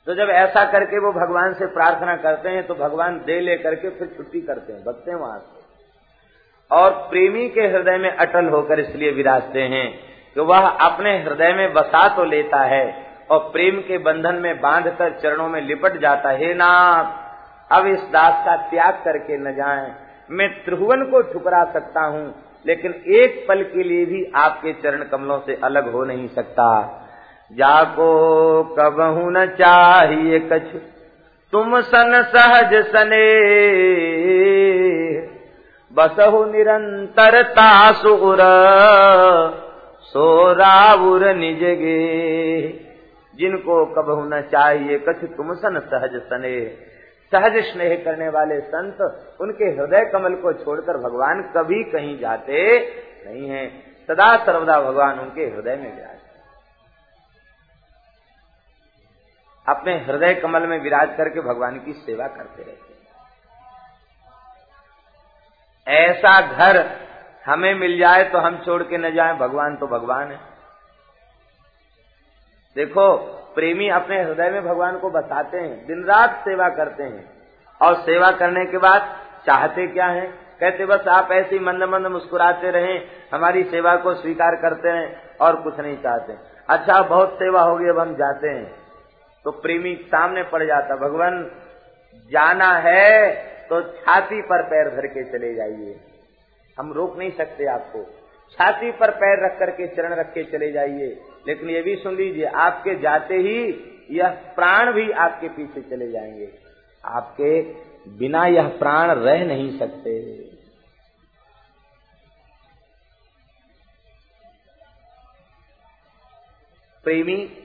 [0.07, 3.91] तो जब ऐसा करके वो भगवान से प्रार्थना करते हैं तो भगवान दे ले करके
[3.91, 5.63] फिर छुट्टी करते हैं भगते हैं वहाँ से।
[6.71, 9.87] और प्रेमी के हृदय में अटल होकर इसलिए विराजते हैं
[10.37, 12.85] कि वह अपने हृदय में बसा तो लेता है
[13.31, 17.13] और प्रेम के बंधन में बांधकर चरणों में लिपट जाता है नाथ,
[17.71, 19.95] अब इस दास का त्याग करके न जाएँ।
[20.31, 22.35] मैं त्रिभुवन को ठुकरा सकता हूँ,
[22.67, 26.67] लेकिन एक पल के लिए भी आपके चरण कमलों से अलग हो नहीं सकता।
[27.53, 28.09] जाको
[28.79, 30.79] कबहू न चाहिए कछु।
[31.53, 33.27] तुम सन सहज सने।
[35.93, 38.39] बसहु निरंतर तासुर
[40.03, 42.01] सोराउर निजगे।
[43.35, 46.67] जिनको कबहू न चाहिए कछु, तुम सन सहज सने।
[47.31, 52.79] सहज स्नेह करने वाले संत, उनके हृदय कमल को छोड़कर भगवान कभी कहीं जाते
[53.27, 53.67] नहीं है।
[54.07, 56.14] सदा सर्वदा भगवान उनके हृदय में विराज
[59.69, 62.93] अपने हृदय कमल में विराज करके भगवान की सेवा करते रहते
[65.87, 66.99] ऐसा घर
[67.47, 70.39] हमें मिल जाए तो हम छोड़ के न जाए, भगवान तो भगवान है।
[72.77, 73.17] देखो,
[73.55, 77.33] प्रेमी अपने हृदय में भगवान को बताते हैं दिन रात सेवा करते हैं।
[77.81, 80.33] और सेवा करने के बाद चाहते क्या हैं?
[80.61, 85.63] कहते, बस आप ऐसे मंद मंद मुस्कुराते रहें, हमारी सेवा को स्वीकार करते हैं और
[85.63, 86.37] कुछ नहीं चाहते।
[86.69, 88.84] अच्छा बहुत सेवा होगी, अब हम जाते हैं।
[89.45, 91.51] तो प्रेमी सामने पड़ जाता, भगवान,
[92.33, 93.35] जाना है
[93.69, 96.01] तो छाती पर पैर धर के चले जाइए।
[96.79, 98.03] हम रोक नहीं सकते आपको।
[98.53, 102.45] छाती पर पैर रख करके चरण रख के चले जाइए। लेकिन ये भी सुन लीजिए,
[102.45, 103.57] आपके जाते ही
[104.11, 106.49] यह प्राण भी आपके पीछे चले जाएँगे।
[107.05, 107.63] आपके
[108.11, 110.21] बिना यह प्राण रह नहीं सकते।
[117.05, 117.64] प्रेमी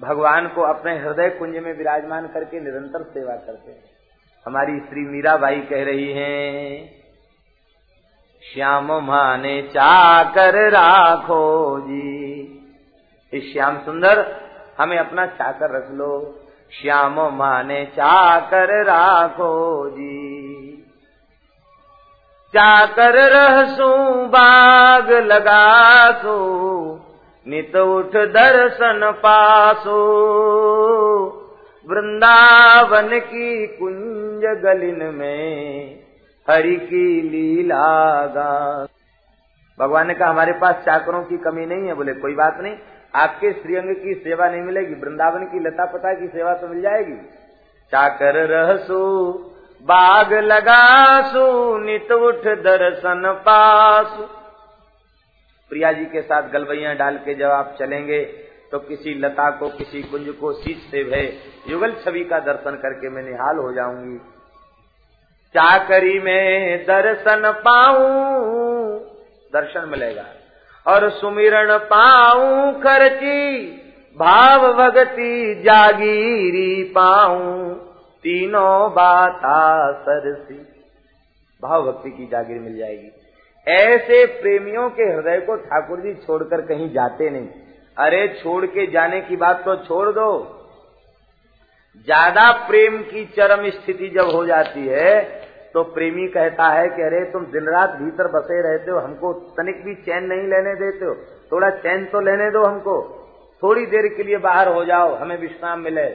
[0.00, 3.84] भगवान को अपने हृदय कुंज में विराजमान करके निरंतर सेवा करते हैं।
[4.46, 6.90] हमारी श्री मीराबाई कह रही हैं,
[8.42, 12.10] श्याम माने चाकर राखो जी।
[13.32, 14.36] इस श्याम सुंदर,
[14.78, 16.12] हमें अपना चाकर रख लो।
[16.72, 20.30] श्याम माने चाकर राखो जी।
[22.54, 23.88] चाकर रहसू,
[24.26, 26.38] बाग लगासो
[27.48, 30.00] नित उठ दर्शन पासो।
[31.90, 36.00] वृंदावन की कुंज गलिन में
[36.50, 38.86] हरि की लीला गा।
[39.80, 42.74] भगवान ने कहा, हमारे पास चाकरों की कमी नहीं है। बोले, कोई बात नहीं,
[43.14, 47.14] आपके श्रीअंग की सेवा नहीं मिलेगी, वृंदावन की लता पता की सेवा तो मिल जाएगी।
[47.90, 49.32] चाकर रहसु,
[49.82, 54.39] बाग लगासु, नित उठ दर्शन पासु।
[55.70, 58.22] प्रिया जी के साथ गलबैया डाल के जब आप चलेंगे
[58.72, 61.32] तो किसी लता को, किसी कुंज को शीश से भय।
[61.68, 64.18] युगल छवि का दर्शन करके मैं निहाल हो जाऊँगी।
[65.54, 68.98] चाकरी में दर्शन पाऊँ,
[69.52, 70.24] दर्शन मिलेगा।
[70.86, 73.66] और सुमिरण पाऊँ, खर्ची,
[74.18, 77.74] भाव भगति, जागीरी पाऊँ।
[78.24, 80.54] तीनों बाता सरसी।
[81.62, 83.10] भाव भक्ति की जागीर मिल जाएगी।
[83.66, 87.48] ऐसे प्रेमियों के हृदय को ठाकुर जी छोड़कर कहीं जाते नहीं।
[87.96, 90.30] अरे, छोड़ के जाने की बात तो छोड़ दो।
[92.08, 95.20] ज़्यादा प्रेम की चरम स्थिति जब हो जाती है
[95.74, 99.84] तो प्रेमी कहता है कि अरे, तुम दिन रात भीतर बसे रहते हो, हमको तनिक
[99.84, 101.14] भी चैन नहीं लेने देते हो।
[101.52, 102.96] थोड़ा चैन तो लेने दो हमको।
[103.62, 106.06] थोड़ी देर के लिए बाहर हो जाओ, हमें विश्राम मिले।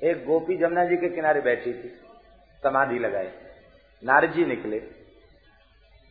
[0.00, 1.88] एक गोपी जमुना जी के किनारे बैठी थी,
[2.62, 3.30] समाधि लगाए
[4.02, 4.82] नारजी निकले।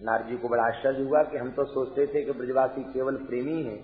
[0.03, 3.75] नारजी को बड़ा आश्चर्य हुआ कि हम तो सोचते थे कि ब्रजवासी केवल प्रेमी है,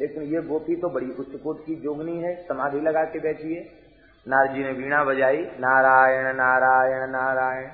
[0.00, 3.86] लेकिन ये गोपी तो बड़ी उच्च कोट की जोगनी है, समाधि लगा के बैठी है।
[4.28, 7.68] नारद जी ने वीणा बजाई, नारायण नारायण नारायण।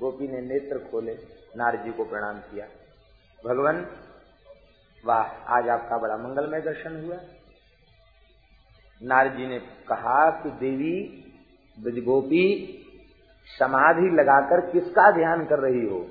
[0.00, 1.12] गोपी ने नेत्र खोले,
[1.56, 2.66] नारजी को प्रणाम किया।
[3.46, 3.86] भगवान,
[5.06, 7.16] वाह, आज आपका बड़ा मंगलमय दर्शन हुआ।
[9.02, 11.24] नारजी ने कहा कि देवी,
[11.82, 12.72] ब्रजगोपी,
[13.58, 16.06] समाधि लगाकर किसका ध्यान कर रही हो?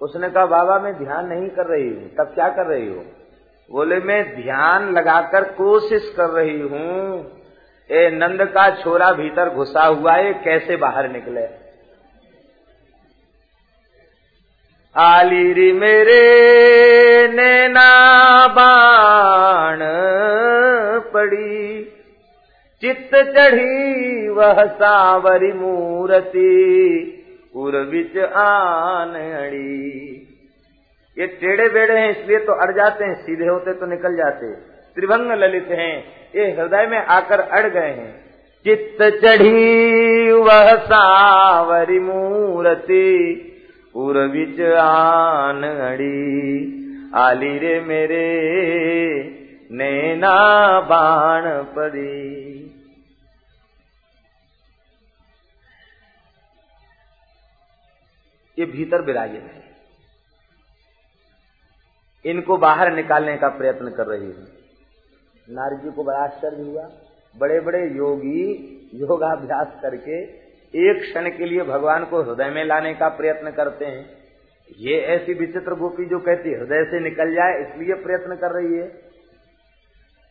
[0.00, 3.04] उसने कहा, बाबा, मैं ध्यान नहीं कर रही हूँ। तब क्या कर रही हो?
[3.70, 7.32] बोले, मैं ध्यान लगाकर कोशिश कर रही हूँ।
[7.90, 11.64] ए, नंद का छोरा भीतर घुसा हुआ है, कैसे बाहर निकले?
[14.96, 16.22] आलीरी मेरे
[17.28, 19.78] नैना बाण
[21.12, 21.84] पड़ी।
[22.80, 27.13] चित्त चढ़ी वह सावरी मूर्ति।
[27.54, 30.20] उर्विच आन अड़ी।
[31.18, 34.52] ये टेढ़े बेड़े हैं, इसलिए तो अड़ जाते हैं, सीधे होते तो निकल जाते।
[34.96, 36.04] त्रिभंग ललित हैं,
[36.36, 38.24] ये हृदय में आकर अड़ गए हैं।
[38.64, 43.50] चित्त चढ़ी वह सावरी मूर्ति
[43.94, 46.80] उर्विच आन अड़ी।
[47.14, 48.24] आली रे मेरे,
[49.72, 50.34] नैना
[50.80, 52.73] बाण पड़ी
[58.58, 59.62] ये भीतर विराजित है।
[62.24, 64.46] इनको बाहर निकालने का प्रयत्न कर रही है।
[65.48, 66.88] नारी जी को बड़ा आश्चर्य हुआ।
[67.34, 68.42] बड़े बड़े योगी
[68.94, 70.22] योगाभ्यास करके
[70.74, 74.04] एक क्षण के लिए भगवान को हृदय में लाने का प्रयत्न करते हैं।
[74.78, 78.86] ये ऐसी विचित्र गोपी जो कहती हृदय से निकल जाए, इसलिए प्रयत्न कर रही है।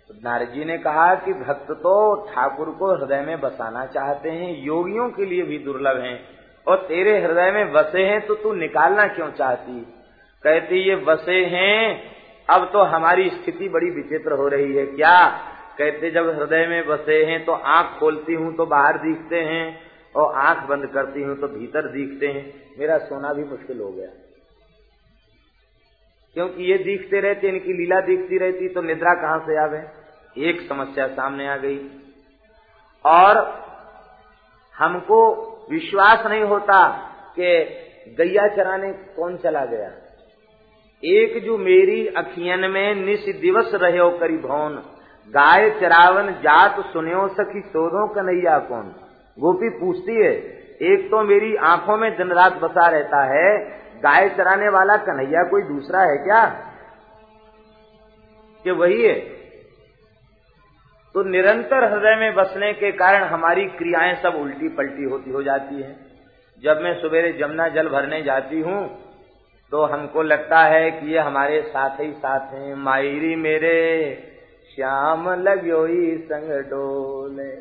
[0.09, 4.63] तो नारद जी ने कहा कि भक्त तो ठाकुर को हृदय में बसाना चाहते हैं।
[4.63, 6.17] योगियों के लिए भी दुर्लभ हैं।
[6.67, 9.81] और तेरे हृदय में बसे हैं तो तू निकालना क्यों चाहती?
[10.43, 12.01] कहती, ये बसे हैं,
[12.49, 15.27] अब तो हमारी स्थिति बड़ी विचित्र हो रही है। क्या?
[15.77, 19.79] कहते, जब हृदय में बसे हैं तो आँख खोलती हूँ तो बाहर दिखते हैं
[20.15, 24.07] और आँख बंद करती हूँ तो भीतर दिखते हैं। मेरा सोना भी मुश्किल हो गया।
[26.33, 29.83] क्योंकि ये दिखते रहते, इनकी लीला दिखती रहती तो निद्रा कहाँ से आवे
[30.49, 31.79] एक समस्या सामने आ गई।
[33.05, 33.63] और
[34.77, 36.89] हमको विश्वास नहीं होता
[37.39, 37.63] कि
[38.17, 39.91] गैया चराने कौन चला गया।
[41.03, 44.83] एक जो मेरी अखियन में निस दिवस रहे हो करी भवन
[45.29, 48.95] गाय चरावन जात सुनो सखी शोधो कन्हैया कौन।
[49.39, 50.31] गोपी पूछती है,
[50.81, 53.59] एक तो मेरी आँखों में दिन रात बसा रहता है,
[53.97, 56.45] गाय चराने वाला कन्हैया कोई दूसरा है क्या?
[58.63, 59.32] कि वही है
[61.15, 65.81] तो निरंतर हृदय में बसने के कारण हमारी क्रियाएँ सब उल्टी पलटी होती, हो जाती
[65.81, 65.95] है।
[66.63, 68.81] जब मैं सवेरे जमुना जल भरने जाती हूँ
[69.71, 73.77] तो हमको लगता है कि ये हमारे साथ ही साथ हैं। मायरी मेरे,
[74.75, 75.85] श्याम लगो
[76.25, 77.51] संग डोले।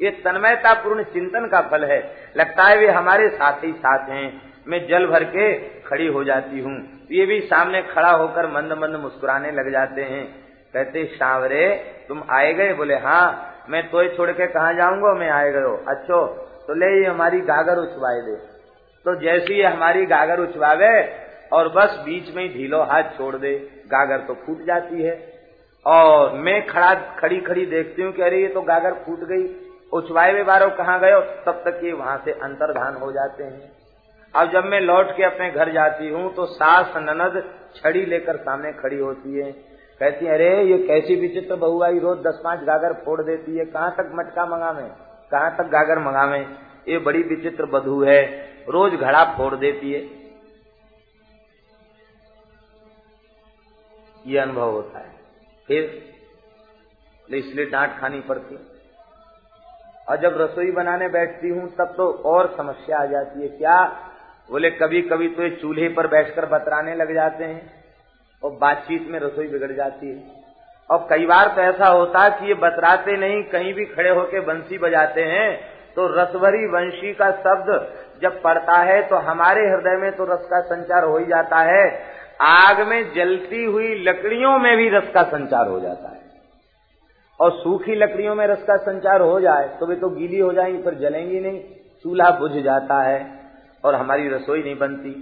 [0.00, 1.98] ये तन्मयता पूर्ण चिंतन का फल है।
[2.36, 4.28] लगता है वे हमारे साथ ही साथ हैं।
[4.66, 6.76] मैं जल भर के खड़ी हो जाती हूँ।
[7.10, 10.24] ये भी सामने खड़ा होकर मंद मंद मुस्कुराने लग जाते हैं।
[10.74, 11.68] कहते, सांवरे,
[12.08, 12.72] तुम आए गए?
[12.74, 13.24] बोले हाँ
[13.70, 15.12] मैं तो छोड़ के कहा जाऊँगा?
[15.14, 16.26] मैं आए गयो अच्छो
[16.66, 18.36] तो ले ये हमारी गागर उछवाए दे।
[19.06, 20.92] तो जैसी ये हमारी गागर उछवावे
[21.52, 23.52] और बस बीच में ही ढीलो हाथ छोड़ दे,
[23.88, 25.18] गागर तो फूट जाती है।
[25.86, 29.44] और मैं खड़ा, खड़ी खड़ी देखती हूँ कि अरे, ये तो गागर फूट गई।
[29.92, 33.70] उछवाए हुए बारो कहाँ गए तब तक ये वहाँ से अंतर्धान हो जाते हैं।
[34.34, 37.42] अब जब मैं लौट के अपने घर जाती हूँ तो सास ननद
[37.76, 39.50] छड़ी लेकर सामने खड़ी होती है।
[40.00, 43.64] कहती है, अरे, ये कैसी विचित्र बहू आई रोज दस पाँच गागर फोड़ देती है,
[43.64, 44.90] कहाँ तक मटका मंगावे?
[45.30, 46.46] कहाँ तक गागर मंगावे?
[46.88, 48.24] ये बड़ी विचित्र बधु है,
[48.68, 50.20] रोज घड़ा फोड़ देती है।
[54.26, 55.14] ये अनुभव होता है।
[55.66, 56.02] फिर
[57.34, 58.58] इसलिए डांट खानी पड़ती
[60.08, 63.84] और जब रसोई बनाने बैठती हूँ, तब तो और समस्या आ जाती है। क्या?
[64.50, 67.79] बोले कभी कभी तो चूल्हे पर बैठकर बतराने लग जाते हैं।
[68.42, 70.22] और बातचीत में रसोई बिगड़ जाती है।
[70.90, 74.78] और कई बार तो ऐसा होता कि ये बतराते नहीं, कहीं भी खड़े होके बंसी
[74.78, 75.50] बजाते हैं
[75.96, 77.68] तो रसभरी वंशी का शब्द
[78.22, 81.84] जब पड़ता है तो हमारे हृदय में तो रस का संचार हो ही जाता है।
[82.42, 86.18] आग में जलती हुई लकड़ियों में भी रस का संचार हो जाता है।
[87.40, 90.82] और सूखी लकड़ियों में रस का संचार हो जाए तो वे तो गीली हो जाएँगी,
[90.82, 91.60] पर जलेंगी नहीं।
[92.04, 93.20] चूल्हा बुझ जाता है,
[93.84, 95.12] और हमारी रसोई नहीं बनती।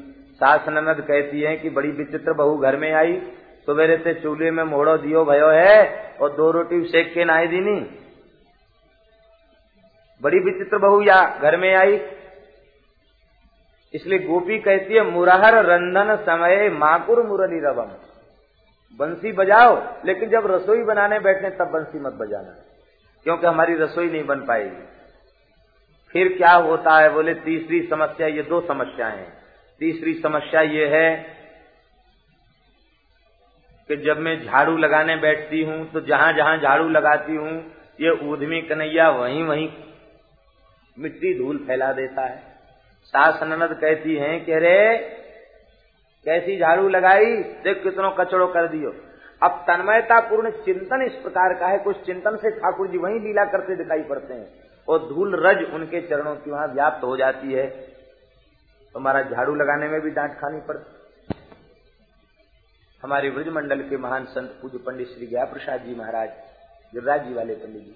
[0.40, 3.20] सास ननद कहती है कि बड़ी विचित्र बहू घर में आई,
[3.66, 7.80] सवेरे से चूल्हे में मोड़ो, दियो भयो है, और दो रोटी सेक के नाई दीनी
[10.22, 12.00] बड़ी विचित्र बहू या घर में आई,
[13.94, 17.90] इसलिए गोपी कहती है, मुरहर रंधन समय माकुर मुरली रवम।
[19.00, 22.54] बंसी बजाओ, लेकिन जब रसोई बनाने बैठने तब बंसी मत बजाना,
[23.24, 24.86] क्योंकि हमारी रसोई नहीं बन पाएगी।
[26.12, 29.37] फिर क्या होता है, बोले, तीसरी समस्या, ये दो समस्याएँ हैं।
[29.80, 31.16] तीसरी समस्या ये है
[33.90, 37.52] कि जब मैं झाड़ू लगाने बैठती हूँ तो जहाँ जहाँ झाड़ू लगाती हूँ,
[38.00, 39.68] ये ऊधमी कन्हैया वहीं वहीं
[40.96, 42.36] मिट्टी धूल फैला देता है।
[43.04, 44.96] सास ननद कहती हैं कि अरे,
[46.26, 47.34] कैसी झाड़ू लगाई?
[47.64, 48.90] देख कितनों कचड़ो कर दियो।
[49.42, 53.44] अब तन्मयता पूर्ण चिंतन इस प्रकार का है, कुछ चिंतन से ठाकुर जी वहीं लीला
[53.44, 54.48] करते दिखाई पड़ते हैं।
[54.88, 57.97] और धूल रज उनके चरणों की वहाँ व्याप्त हो जाती है।
[58.94, 60.96] हमारा झाड़ू लगाने में भी डांट खानी पड़ती
[63.02, 66.28] हमारे ब्रजमंडल के महान संत पूज्य पंडित श्री गया प्रसाद जी महाराज,
[66.92, 67.94] गिरिराज जी वाले पंडित जी,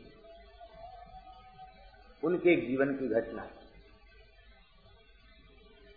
[2.22, 3.46] उनके जीवन की घटना।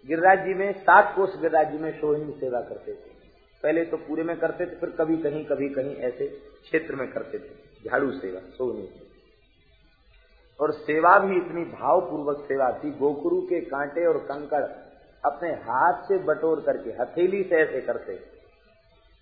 [0.06, 3.14] गिरिराज जी में सात कोष गिरिराज जी में सोहिनी सेवा करते थे।
[3.64, 7.39] पहले तो पूरे में करते थे, फिर कभी कहीं कभी कहीं ऐसे क्षेत्र में करते
[7.39, 8.88] थे, झाड़ू सेवा, सोहनी
[10.60, 14.64] और सेवा भी इतनी भावपूर्वक सेवा थी, गोकुरु के कांटे और कंकड़
[15.26, 18.14] अपने हाथ से बटोर करके, हथेली से ऐसे करते।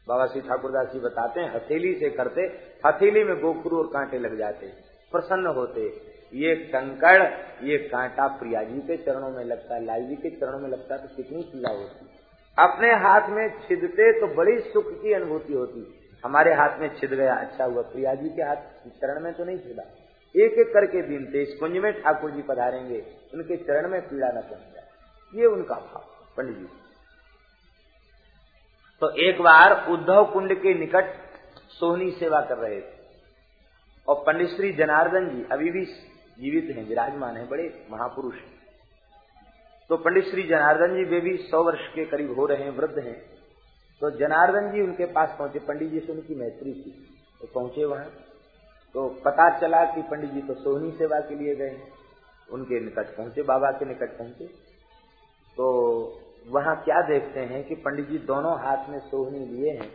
[0.07, 2.41] बाबा श्री ठाकुरदास जी बताते हैं, हथेली से करते,
[2.85, 4.67] हथेली में गोखरू और कांटे लग जाते,
[5.11, 5.85] प्रसन्न होते।
[6.33, 7.21] ये कंकड़,
[7.63, 10.97] ये कांटा प्रिया जी के चरणों में लगता है लाई जी के चरणों में लगता
[10.97, 12.09] तो कितनी पीड़ा होती।
[12.57, 15.85] अपने हाथ में छिदते तो बड़ी सुख की अनुभूति होती।
[16.23, 18.55] हमारे हाथ में छिद गया अच्छा हुआ। प्रिया जी के हाथ
[19.01, 19.83] चरण में तो नहीं छिदा।
[20.35, 24.41] एक एक करके थे इस कुंज में ठाकुर जी पधारेंगे, उनके चरण में पीड़ा न
[24.43, 24.82] पहुँच
[25.33, 26.03] ये उनका भाव,
[26.37, 26.67] पंडित जी।
[29.01, 31.13] तो एक बार उद्धव कुंड के निकट
[31.69, 33.01] सोहनी सेवा कर रहे थे।
[34.07, 35.85] और पंडित श्री जनार्दन जी अभी भी
[36.39, 38.51] जीवित हैं, विराजमान हैं, बड़े महापुरुष हैं।
[39.89, 42.97] तो पंडित श्री जनार्दन जी वे भी सौ वर्ष के करीब हो रहे हैं, वृद्ध
[42.99, 43.15] हैं।
[44.01, 46.91] तो जनार्दन जी उनके पास पहुँचे, पंडित जी से उनकी मैत्री थी
[47.41, 48.05] तो पहुँचे वहाँ।
[48.95, 51.77] तो पता चला कि पंडित जी तो सोहनी सेवा के लिए गए
[52.49, 54.45] उनके निकट पहुँचे, बाबा के निकट पहुँचे।
[55.57, 55.65] तो
[56.47, 59.91] वहाँ क्या देखते हैं कि पंडित जी दोनों हाथ में सोहनी लिए हैं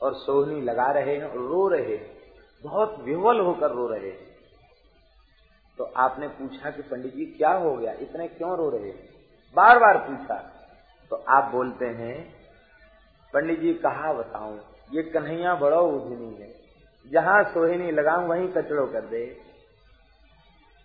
[0.00, 2.12] और सोहनी लगा रहे हैं और रो रहे हैं।
[2.64, 4.34] बहुत विवल होकर रो रहे हैं।
[5.78, 7.92] तो आपने पूछा कि पंडित जी क्या हो गया?
[7.92, 9.08] इतने क्यों रो रहे हैं?
[9.56, 10.36] बार बार पूछा।
[11.10, 12.34] तो आप बोलते हैं,
[13.34, 14.58] पंडित जी कहा बताऊँ,
[14.92, 16.52] ये कन्हैया बड़ो उधनी है।
[17.06, 19.24] जहाँ सोहिनी लगाऊँ, वहीं कचड़ो कर दे।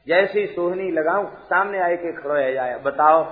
[0.07, 3.23] जैसी सोहनी लगाऊँ, सामने आए के खड़ो जाए, बताओ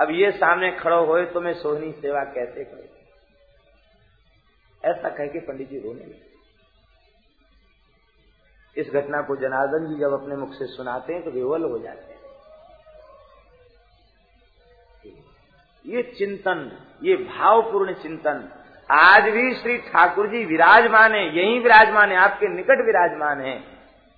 [0.00, 2.88] अब ये सामने खड़ो होए तो मैं सोहनी सेवा कैसे करूँ?
[4.84, 6.34] ऐसा कह के पंडित जी रोने लगे।
[8.76, 12.12] इस घटना को जनार्दन जी जब अपने मुख से सुनाते हैं तो विवल हो जाते
[12.12, 12.20] हैं।
[15.86, 18.50] ये चिंतन, ये भावपूर्ण चिंतन,
[18.90, 23.64] आज भी श्री ठाकुर जी विराजमान है, यही विराजमान है, आपके निकट विराजमान है,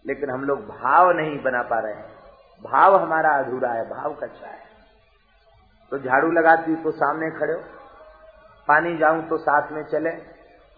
[0.06, 2.14] लेकिन हम लोग भाव नहीं बना पा रहे हैं।
[2.62, 4.75] भाव हमारा अधूरा है, भाव कच्चा है।
[5.92, 7.60] तो झाड़ू लगाती तो सामने खड़े हो।
[8.68, 10.10] पानी जाऊँ तो साथ में चले।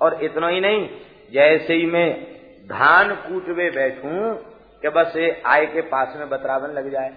[0.01, 0.89] और इतना ही नहीं,
[1.33, 2.11] जैसे ही मैं
[2.69, 4.35] धान कूटवे बैठूं
[4.83, 7.11] कि बस ये आय के पास में बतरावन लग जाए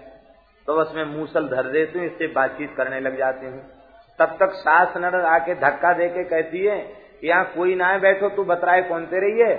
[0.68, 3.60] तो बस मैं मूसल धर देती हूँ, इससे बातचीत करने लग जाती हूँ।
[4.18, 6.78] तब तक सास नर आके धक्का दे के कहती है
[7.24, 9.54] यहाँ कोई ना बैठो, तू बतराए कौनते रही है?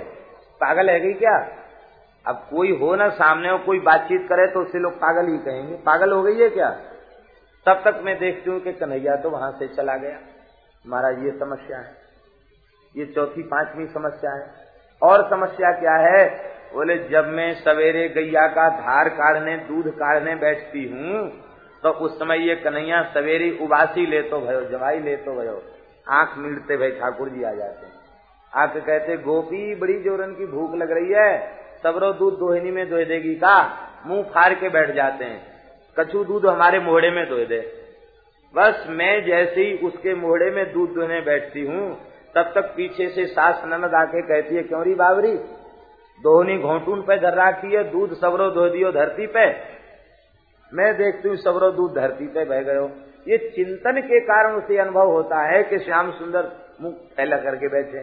[0.60, 1.36] पागल है गई क्या?
[2.26, 5.76] अब कोई हो ना सामने हो कोई बातचीत करे तो उससे लोग पागल ही कहेंगे।
[5.86, 6.68] पागल हो गई है क्या?
[7.66, 10.18] तब तक मैं देखती हूँ कि कन्हैया तो वहाँ से चला गया।
[10.84, 11.96] महाराज, ये समस्या है।
[12.94, 14.46] ये चौथी, पांचवी समस्या है।
[15.02, 16.26] और समस्या क्या है?
[16.74, 21.30] बोले, जब मैं सवेरे गैया का धार काढ़ने, दूध काढ़ने बैठती हूँ
[21.82, 25.62] तो उस समय ये कन्हैया सवेरे उबासी ले तो भयो, जवाई ले तो भयो।
[26.08, 27.92] आँख मिलते भाई ठाकुर जी आ जाते हैं।
[28.52, 33.04] आके कहते, गोपी, बड़ी जोरन की भूख लग रही है। सबरो दूध दोहिनी में दोह
[33.04, 33.56] देगी का?
[34.06, 35.53] मुँह फाड़ के बैठ जाते हैं।
[35.96, 37.60] कछू दूध हमारे मोहड़े में दोह दे।
[38.54, 41.84] बस मैं जैसे ही उसके मोहड़े में दूध दोहने बैठती हूँ,
[42.34, 45.32] तब तक पीछे से सास ननद आके कहती है, क्यों री बाबरी?
[46.20, 49.46] दोहनी घोटून पे धर रखी है, दूध सबरो धो दियो धरती पे।
[50.72, 52.84] मैं देखती हूँ सबरो दूध धरती पे बह गयो।
[53.26, 58.02] ये चिंतन के कारण उसे अनुभव होता है कि श्याम सुंदर मुख फैला करके बैठे।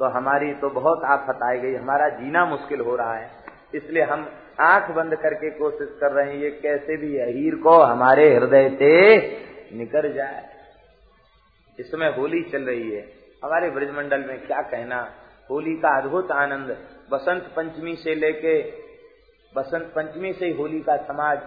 [0.00, 3.30] तो हमारी तो बहुत आफत आई गई, हमारा जीना मुश्किल हो रहा है,
[3.74, 4.28] इसलिए हम
[4.62, 9.16] आँख बंद करके कोशिश कर रहे हैं, ये कैसे भी अहीर को हमारे हृदय से
[9.76, 10.48] निकल जाए।
[11.78, 13.06] इस समय होली चल रही है।
[13.44, 15.10] हमारे ब्रजमंडल में क्या कहना?
[15.50, 16.76] होली का अद्भुत आनंद।
[17.10, 18.62] बसंत पंचमी से लेके,
[19.56, 21.38] बसंत पंचमी से ही होली का समाज,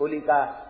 [0.00, 0.60] होली का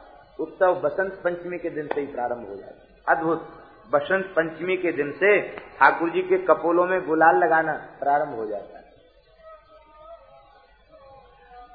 [0.40, 3.48] उत्सव बसंत पंचमी के दिन से ही प्रारंभ हो जाता है। अद्भुत।
[3.92, 8.73] बसंत पंचमी के दिन से ठाकुर जी के कपोलों में गुलाल लगाना प्रारंभ हो जाता
[8.73, 8.73] है।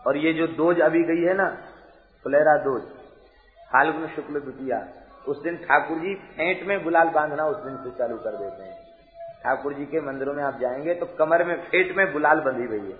[0.05, 1.47] और ये जो दोज अभी गई है ना,
[2.25, 2.81] फुलेरा दोज,
[3.71, 4.79] फाल्गुन शुक्ल द्वितीया,
[5.27, 8.77] उस दिन ठाकुर जी फेंट में गुलाल बांधना उस दिन से चालू कर देते हैं।
[9.43, 12.79] ठाकुर जी के मंदिरों में आप जाएँगे तो कमर में फेंट में गुलाल बंधी हुई
[12.81, 12.97] है।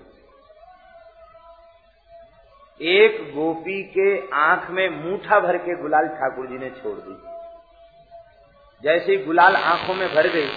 [2.79, 7.15] एक गोपी के आँख में मूठा भर के गुलाल ठाकुर जी ने छोड़ दी।
[8.83, 10.49] जैसे ही गुलाल आँखों में भर गई,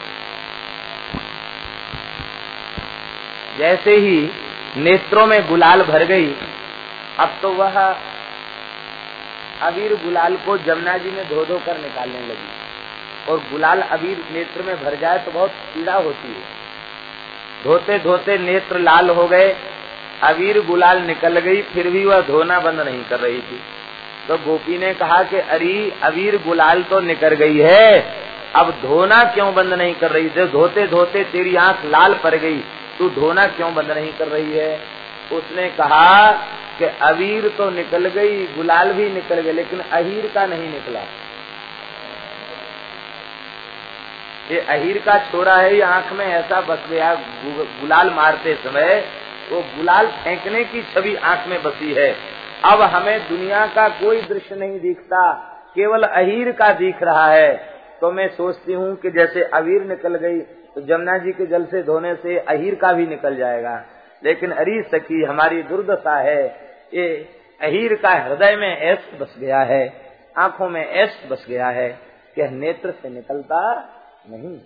[3.58, 4.30] जैसे ही
[4.76, 6.34] नेत्रों में गुलाल भर गई।
[7.18, 7.80] अब तो वह
[9.62, 12.48] अबीर गुलाल को जमुना जी में धो धो कर निकालने लगी।
[13.28, 16.40] और गुलाल अबीर नेत्र में भर जाए तो बहुत पीड़ा होती है।
[17.64, 19.56] धोते धोते नेत्र लाल हो गए।
[20.22, 23.60] अबीर गुलाल निकल गई, फिर भी वह धोना बंद नहीं कर रही थी।
[24.28, 28.00] तो गोपी ने कहा कि अरे, अबीर गुलाल तो निकल गई है।
[28.54, 30.28] अब धोना क्यों बंद नहीं कर रही?
[30.28, 32.64] थी धोते धोते तेरी आँख लाल पड़ गई
[33.02, 34.80] तू धोना क्यों बंद नहीं कर रही है?
[35.32, 36.32] उसने कहा
[36.78, 41.00] कि अबीर तो निकल गई, गुलाल भी निकल गए, लेकिन अहीर का नहीं निकला।
[44.50, 47.14] ये अहीर का छोरा है, ये आँख में ऐसा बस गया
[47.80, 49.04] गुलाल मारते समय,
[49.52, 52.10] वो गुलाल फेंकने की छवि आँख में बसी है।
[52.64, 55.30] अब हमें दुनिया का कोई दृश्य नहीं दिखता,
[55.74, 57.52] केवल अहीर का दिख रहा है।
[58.00, 60.40] तो मैं सोचती हूँ कि जैसे अवीर निकल गई
[60.74, 63.84] तो जमुना जी के जल से धोने से अहीर का भी निकल जाएगा।
[64.24, 66.44] लेकिन अरी सखी, हमारी दुर्दशा है।
[66.94, 67.08] ये
[67.60, 69.82] अहीर का हृदय में ऐस बस गया है।
[70.36, 71.88] आँखों में ऐस बस गया है
[72.36, 73.60] कि नेत्र से निकलता
[74.30, 74.58] नहीं।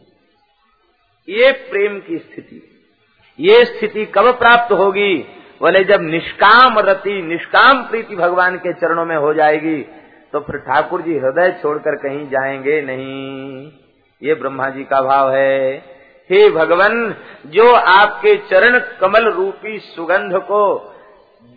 [1.28, 2.60] ये प्रेम की स्थिति,
[3.38, 5.14] ये स्थिति कब प्राप्त होगी?
[5.60, 9.82] बोले, जब निष्काम रति, निष्काम प्रीति भगवान के चरणों में हो जाएगी
[10.32, 13.72] तो फिर ठाकुर जी हृदय छोड़कर कहीं जाएँगे नहीं।
[14.22, 15.95] ये ब्रह्मा जी का भाव है।
[16.30, 17.14] हे भगवान,
[17.46, 20.62] जो आपके चरण कमल रूपी सुगंध को,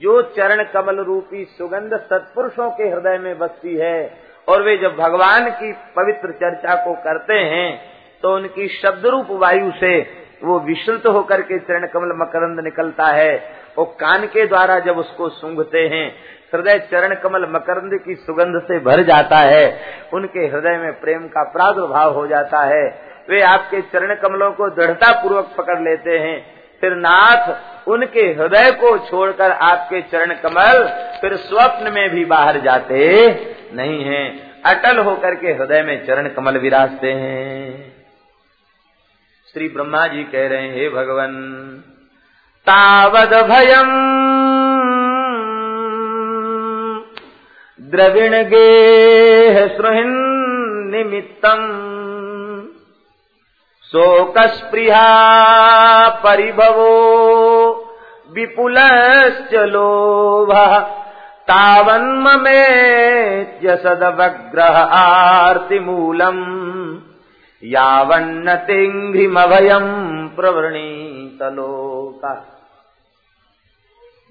[0.02, 3.98] जो चरण कमल रूपी सुगंध सत्पुरुषों के हृदय में बसती है,
[4.48, 7.70] और वे जब भगवान की पवित्र चर्चा को करते हैं
[8.24, 10.00] तो उनकी शब्द रूप वायु से
[10.44, 13.36] वो विश्रुत होकर के चरण कमल मकरंद निकलता है
[13.78, 16.08] वो कान के द्वारा जब उसको सूंघते हैं,
[16.54, 19.66] हृदय चरण कमल मकरंद की सुगंध से भर जाता है,
[20.14, 22.88] उनके हृदय में प्रेम का प्रादुर्भाव हो जाता है
[23.30, 26.38] वे आपके चरण कमलों को दृढ़ता पूर्वक पकड़ लेते हैं।
[26.82, 30.84] फिर नाथ उनके हृदय को छोड़कर आपके चरण कमल
[31.22, 33.00] फिर स्वप्न में भी बाहर जाते
[33.74, 37.94] नहीं हैं। अटल होकर के हृदय में चरण कमल विराजते हैं।
[39.54, 41.36] श्री ब्रह्मा जी कह रहे हैं, हे भगवान,
[42.68, 43.90] तावद भयम
[47.80, 50.12] द्रविण गे सुहिन
[50.96, 51.60] निमित्तम
[53.90, 57.94] शोकस्पृहा परिभवो।
[58.32, 61.04] विपुलश्च लोभः।
[61.52, 67.00] तावन्ममेत्य सदवग्रह आर्तिमूलम्।
[67.64, 72.46] यावन्नतिङ्घ्रिमभयम् प्रवृणीतलोका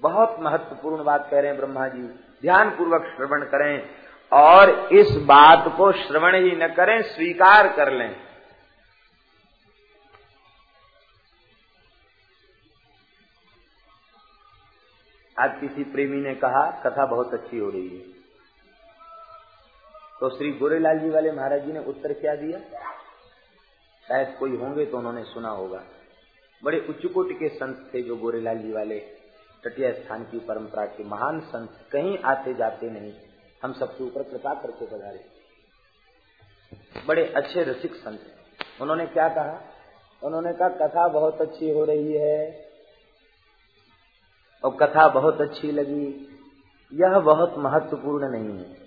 [0.01, 2.09] बहुत महत्वपूर्ण बात कह रहे हैं ब्रह्मा जी
[2.41, 3.83] ध्यान पूर्वक श्रवण करें
[4.33, 8.28] और इस बात को श्रवण ही न करें, स्वीकार कर लें।
[15.39, 18.03] आज किसी प्रेमी ने कहा, कथा बहुत अच्छी हो रही है।
[20.19, 22.59] तो श्री गोरेलाल जी वाले महाराज जी ने उत्तर क्या दिया?
[24.07, 25.83] शायद कोई होंगे तो उन्होंने सुना होगा।
[26.63, 28.99] बड़े उच्च कोटि के संत थे जो गोरेलाल जी वाले।
[29.63, 33.13] तटीय स्थान की परंपरा के महान संत कहीं आते जाते नहीं।
[33.63, 35.25] हम सबके ऊपर कृपा करके बधारे
[37.07, 39.61] बड़े अच्छे रसिक संत उन्होंने क्या कहा?
[40.23, 42.68] उन्होंने कहा, कथा बहुत अच्छी हो रही है।
[44.63, 46.05] और कथा बहुत अच्छी लगी।
[46.91, 48.77] यह बहुत महत्वपूर्ण नहीं है।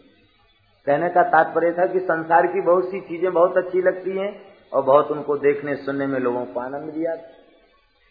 [0.87, 4.31] कहने का तात्पर्य था कि संसार की बहुत सी चीज़ें बहुत अच्छी लगती हैं
[4.73, 7.13] और बहुत उनको देखने सुनने में लोगों को आनंद दिया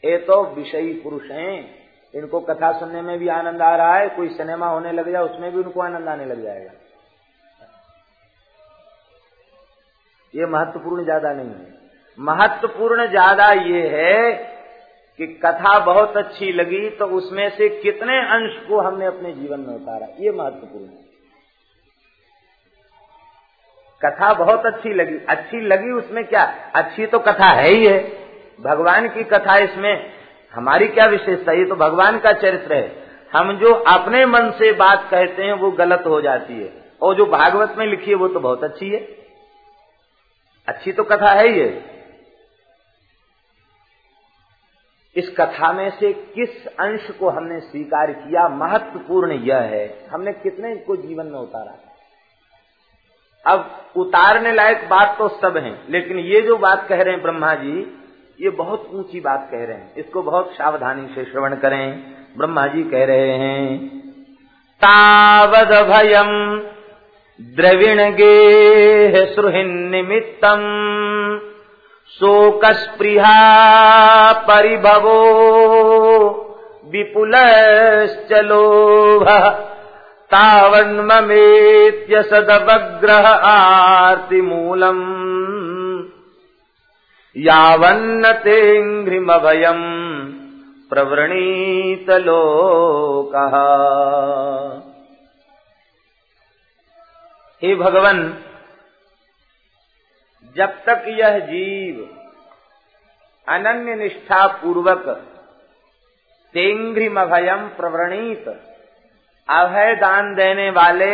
[0.03, 1.81] ये तो विषयी पुरुष हैं।
[2.13, 5.51] इनको कथा सुनने में भी आनंद आ रहा है। कोई सिनेमा होने लग जाए, उसमें
[5.51, 6.71] भी उनको आनंद आने लग जाएगा।
[10.33, 11.79] ये महत्वपूर्ण ज़्यादा नहीं है।
[12.19, 14.50] महत्वपूर्ण ज़्यादा ये है
[15.21, 19.75] कि कथा बहुत अच्छी लगी तो उसमें से कितने अंश को हमने अपने जीवन में
[19.75, 20.07] उतारा?
[20.19, 21.11] ये महत्वपूर्ण है।
[24.05, 26.71] कथा बहुत अच्छी लगी। अच्छी लगी उसमें क्या?
[26.75, 28.27] अच्छी तो कथा है ही है।
[28.61, 30.13] भगवान की कथा इसमें
[30.53, 31.51] हमारी क्या विशेषता?
[31.51, 33.03] ये तो भगवान का चरित्र है।
[33.33, 37.25] हम जो अपने मन से बात कहते हैं, वो गलत हो जाती है। और जो
[37.25, 38.99] भागवत में लिखी है, वो तो बहुत अच्छी है।
[40.67, 41.90] अच्छी तो कथा है ही है।
[45.15, 50.75] इस कथा में से किस अंश को हमने स्वीकार किया, महत्वपूर्ण यह है। हमने कितने
[50.77, 51.77] को जीवन में उतारा
[53.45, 53.59] अब
[53.95, 57.79] उतारने लायक बात तो सब है, लेकिन ये जो बात कह रहे हैं ब्रह्मा जी,
[58.39, 62.83] ये बहुत ऊँची बात कह रहे हैं। इसको बहुत सावधानी से श्रवण करें। ब्रह्मा जी
[62.83, 63.87] कह रहे हैं,
[64.81, 66.29] तावद भयम
[67.39, 70.61] द्रविण गे सुहिन निमित्तम
[72.19, 75.17] शोकस्पृहा परिभवो।
[76.85, 79.49] विपुलश्चलोभः
[80.33, 85.31] तावन्ममेत्य सदवग्रह आर्तिमूलम्।
[87.37, 90.33] यावन्न तेऽघ्रिमभयम्
[90.89, 93.55] प्रवृणीतलोकः
[97.63, 98.33] हे भगवन
[100.55, 101.99] जब तक यह जीव
[103.47, 105.07] अनन्य निष्ठा पूर्वक
[106.55, 108.47] तेंग्रिम अभयम प्रवृणीत
[109.49, 111.13] अभय दान देने वाले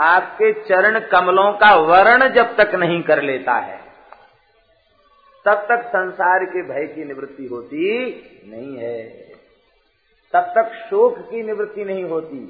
[0.00, 3.78] आपके चरण कमलों का वर्ण जब तक नहीं कर लेता है,
[5.44, 7.84] तब तक संसार के भय की निवृत्ति होती
[8.46, 9.02] नहीं है।
[10.34, 12.40] तब तक शोक की निवृत्ति नहीं होती,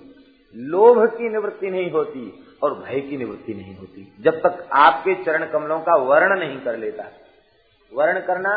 [0.55, 2.25] लोभ की निवृत्ति नहीं होती
[2.63, 6.77] और भय की निवृत्ति नहीं होती। जब तक आपके चरण कमलों का वर्ण नहीं कर
[6.77, 7.05] लेता।
[7.93, 8.57] वर्ण करना,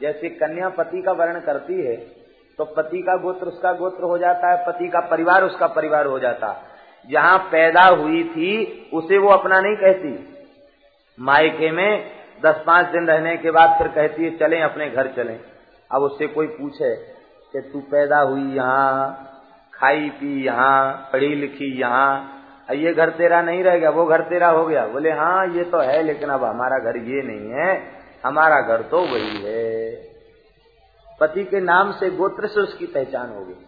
[0.00, 1.96] जैसे कन्या पति का वर्ण करती है
[2.58, 6.18] तो पति का गोत्र उसका गोत्र हो जाता है, पति का परिवार उसका परिवार हो
[6.18, 6.48] जाता।
[7.10, 10.10] जहाँ पैदा हुई थी, उसे वो अपना नहीं कहती।
[11.18, 12.10] मायके में
[12.44, 15.32] दस पाँच दिन रहने के बाद फिर कहती है, चले, अपने घर चले।
[15.90, 16.94] अब उससे कोई पूछे
[17.54, 19.28] कि, तू पैदा हुई यहाँ,
[19.74, 24.48] खाई पी यहाँ, पढ़ी लिखी यहाँ ये घर तेरा नहीं रह गया, वो घर तेरा
[24.48, 27.92] हो गया। बोले हाँ ये तो है, लेकिन अब हमारा घर ये नहीं है।
[28.26, 29.94] हमारा घर तो वही है।
[31.20, 33.66] पति के नाम से गोत्र से उसकी पहचान हो गई।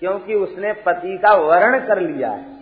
[0.00, 2.56] क्योंकि उसने पति का वर्ण कर लिया है।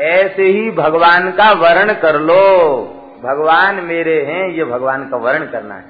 [0.00, 2.78] ऐसे ही भगवान का वर्ण कर लो।
[3.22, 5.84] भगवान मेरे हैं, ये भगवान का वर्ण करना है।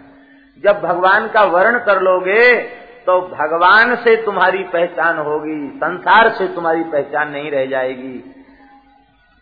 [0.64, 2.60] जब भगवान का वर्ण कर लोगे
[3.06, 8.22] तो भगवान से तुम्हारी पहचान होगी, संसार से तुम्हारी पहचान नहीं रह जाएगी,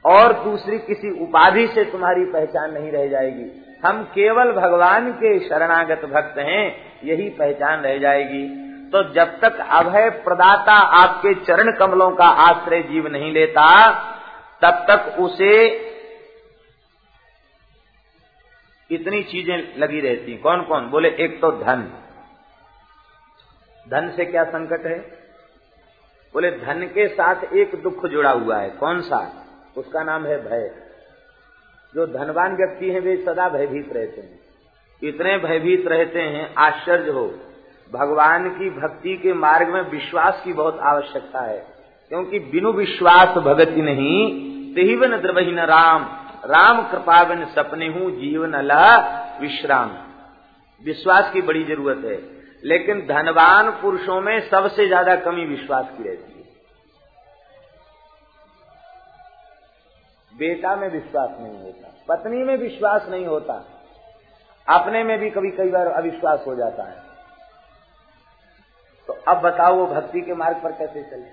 [0.05, 3.51] और दूसरी किसी उपाधि से तुम्हारी पहचान नहीं रह जाएगी।
[3.85, 6.65] हम केवल भगवान के शरणागत भक्त हैं,
[7.05, 8.47] यही पहचान रह जाएगी।
[8.93, 13.69] तो जब तक अभय प्रदाता आपके चरण कमलों का आश्रय जीव नहीं लेता,
[14.63, 15.55] तब तक उसे
[18.91, 21.91] इतनी चीज़ें लगी रहती कौन कौन बोले, एक तो धन।
[23.89, 24.99] धन से क्या संकट है?
[26.35, 29.47] बोले, धन के साथ एक दुख जुड़ा हुआ है। कौन सा?
[29.77, 30.75] उसका नाम है भय।
[31.95, 34.41] जो धनवान व्यक्ति हैं, वे सदा भयभीत रहते हैं।
[35.03, 37.35] इतने भयभीत रहते हैं, आश्चर्य हो।
[37.93, 41.67] भगवान की भक्ति के मार्ग में विश्वास की बहुत आवश्यकता है।
[42.09, 46.03] क्योंकि बिनु विश्वास भगति नहीं तेवन द्रवही न राम।
[46.45, 48.97] राम कृपा बिन सपने हूँ, जीवन अला
[49.41, 49.91] विश्राम।
[50.85, 56.33] विश्वास की बड़ी ज़रूरत है। लेकिन धनवान पुरुषों में सबसे ज़्यादा कमी विश्वास की रहती
[56.33, 56.47] है।
[60.33, 63.55] बेटा में विश्वास नहीं होता, पत्नी में विश्वास नहीं होता।
[64.69, 66.97] अपने में भी कभी कई बार अविश्वास हो जाता है।
[69.09, 71.25] तो अब बताओ वो भक्ति के मार्ग पर कैसे चले?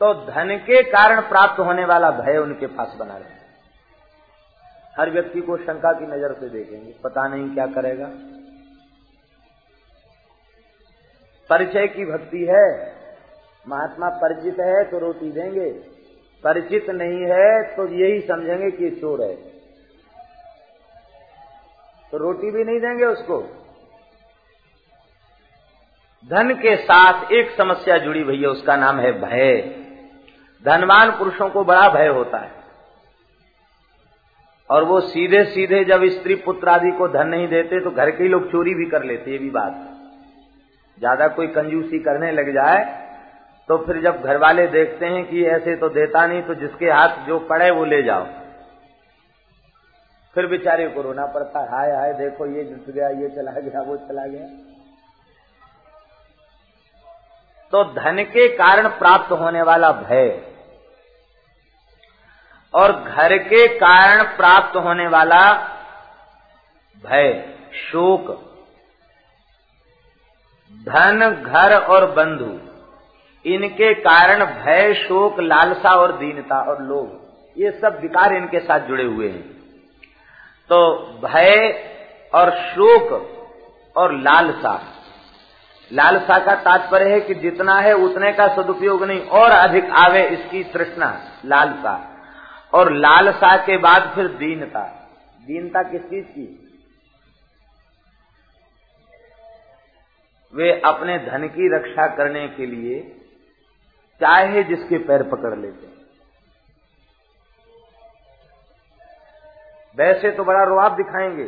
[0.00, 3.42] तो धन के कारण प्राप्त होने वाला भय उनके पास बना रहे
[4.94, 8.06] हर व्यक्ति को शंका की नज़र से देखेंगे, पता नहीं क्या करेगा।
[11.50, 12.66] परिचय की भक्ति है।
[13.66, 15.70] महात्मा परिचित है तो रोटी देंगे।
[16.44, 19.34] परिचित नहीं है तो यही समझेंगे कि चोर है।
[22.12, 23.40] तो रोटी भी नहीं देंगे उसको।
[26.30, 29.60] धन के साथ एक समस्या जुड़ी है उसका नाम है भय।
[30.64, 32.52] धनवान पुरुषों को बड़ा भय होता है।
[34.70, 38.22] और वो सीधे सीधे जब स्त्री पुत्र आदि को धन नहीं देते तो घर के
[38.22, 39.93] ही लोग चोरी भी कर लेते, ये भी बात।
[40.98, 42.84] ज़्यादा कोई कंजूसी करने लग जाए
[43.68, 47.26] तो फिर जब घर वाले देखते हैं कि ऐसे तो देता नहीं तो जिसके हाथ
[47.26, 48.24] जो पड़े वो ले जाओ।
[50.36, 53.96] फिर बेचारे को रोना पड़ता हाय हाय, देखो ये जुट गया, ये चला गया, वो
[53.98, 54.46] चला गया।
[57.72, 60.28] तो धन के कारण प्राप्त होने वाला भय
[62.74, 65.42] और घर के कारण प्राप्त होने वाला
[67.04, 67.32] भय,
[67.82, 68.30] शोक
[70.82, 72.58] धन, घर और बंधु,
[73.50, 77.20] इनके कारण भय, शोक, लालसा और दीनता और लोभ,
[77.58, 79.42] ये सब विकार इनके साथ जुड़े हुए हैं।
[80.68, 80.94] तो
[81.24, 81.74] भय
[82.34, 83.30] और शोक
[83.96, 84.80] और लालसा
[85.92, 90.64] लालसा का तात्पर्य है कि जितना है उतने का सदुपयोग नहीं, और अधिक आवे इसकी
[90.64, 92.10] तृष्णा, लालसा।
[92.74, 95.10] और लालसा के बाद फिर दीनता।
[95.40, 96.63] दीनता किस चीज़ की?
[100.54, 103.00] वे अपने धन की रक्षा करने के लिए
[104.20, 105.92] चाहे जिसके पैर पकड़ लेते हैं।
[109.98, 111.44] वैसे तो बड़ा रुआब दिखाएँगे,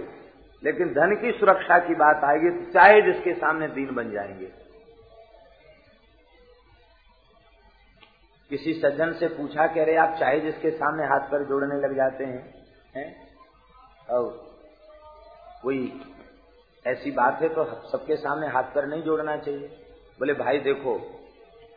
[0.63, 4.51] लेकिन धन की सुरक्षा की बात आएगी तो चाहे जिसके सामने दीन बन जाएँगे।
[8.51, 12.25] किसी सज्जन से पूछा कह रहे आप चाहे जिसके सामने हाथ पर जोड़ने लग जाते
[12.25, 12.43] हैं
[12.97, 13.09] हैं?
[14.11, 14.29] और
[15.63, 15.79] कोई
[16.87, 19.69] ऐसी बात है तो सबके सामने हाथ पर नहीं जोड़ना चाहिए।
[20.19, 21.21] बोले, भाई देखो,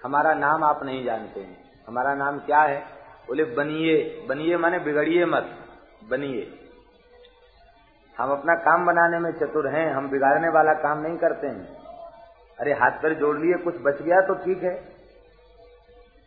[0.04, 2.80] हमारा नाम आप नहीं जानते हैं। हमारा नाम क्या है?
[3.28, 5.58] बोले, बनिए बनिए माने बिगड़िए मत,
[6.10, 6.66] बनिए।
[8.18, 11.78] हम अपना काम बनाने में चतुर हैं, हम बिगाड़ने वाला काम नहीं करते हैं।
[12.60, 15.00] अरे, हाथ पर जोड़ लिए, कुछ बच गया तो ठीक है।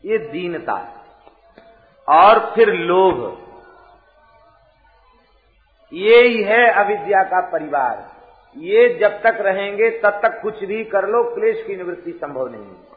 [0.05, 1.07] ये दीनता
[2.09, 3.39] और फिर लोभ।
[5.93, 8.12] ये ही है अविद्या का परिवार।
[8.57, 12.65] ये जब तक रहेंगे, तब तक कुछ भी कर लो, क्लेश की निवृत्ति संभव नहीं
[12.65, 12.93] है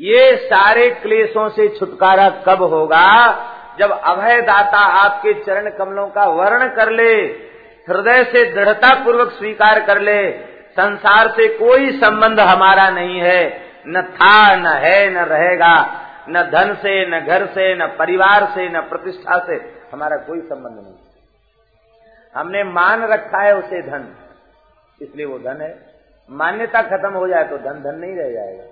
[0.00, 3.32] ये सारे क्लेशों से छुटकारा कब होगा?
[3.78, 7.14] जब अभय दाता आपके चरण कमलों का वर्ण कर ले,
[7.88, 10.32] हृदय से दृढ़ता पूर्वक स्वीकार कर ले,
[10.72, 16.74] संसार से कोई संबंध हमारा नहीं है। न था, न है, न रहेगा, न धन
[16.74, 21.11] से, न घर से, न परिवार से, न प्रतिष्ठा से हमारा कोई संबंध नहीं।
[22.34, 24.14] हमने मान रखा है उसे धन।
[25.02, 25.92] इसलिए वो धन है।
[26.30, 28.64] मान्यता खत्म हो जाए तो धन धन नहीं रह जाएगा।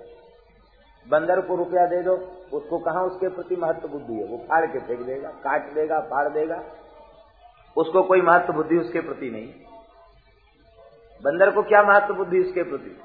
[1.09, 2.15] बंदर को रुपया दे दो,
[2.53, 4.25] उसको कहा उसके प्रति महत्व बुद्धि है?
[4.25, 6.63] वो फाड़ के फेंक देगा, काट देगा, फाड़ देगा।
[7.77, 9.53] उसको कोई महत्व बुद्धि उसके प्रति नहीं।
[11.23, 12.97] बंदर को क्या महत्व बुद्धि उसके प्रति?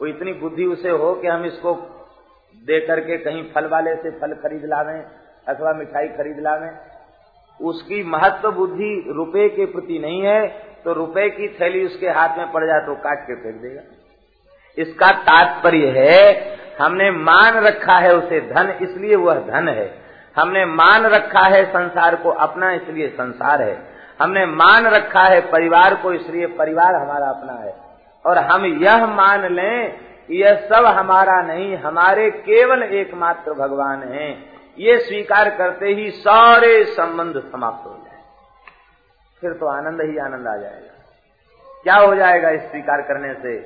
[0.00, 1.74] वो इतनी बुद्धि उसे हो कि हम इसको
[2.56, 5.04] दे करके कहीं फल वाले से फल खरीद लावें,
[5.48, 6.70] अथवा मिठाई खरीद लावें
[7.60, 10.46] उसकी महत्व बुद्धि रुपए के प्रति नहीं है
[10.84, 13.80] तो रुपए की थैली उसके हाथ में पड़ जाए तो काट के फेंक देगा।
[14.78, 19.90] इसका तात्पर्य है, हमने मान रखा है उसे धन, इसलिए वह धन है।
[20.36, 23.76] हमने मान रखा है संसार को अपना, इसलिए संसार है।
[24.22, 27.74] हमने मान रखा है परिवार को, इसलिए परिवार हमारा अपना है।
[28.24, 29.98] और हम यह मान लें,
[30.30, 37.42] यह सब हमारा नहीं, हमारे केवल एकमात्र भगवान हैं। ये स्वीकार करते ही सारे संबंध
[37.42, 38.22] समाप्त हो जाए।
[39.40, 40.94] फिर तो आनंद ही आनंद आ जाएगा।
[41.82, 43.56] क्या हो जाएगा इस स्वीकार करने से?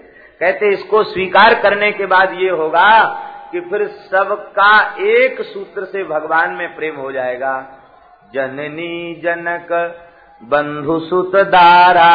[0.40, 3.04] कहते इसको स्वीकार करने के बाद ये होगा
[3.52, 7.78] कि फिर सबका एक सूत्र से भगवान में प्रेम हो जाएगा।
[8.34, 9.72] जननी जनक
[10.42, 12.12] बंधु सुत दारा,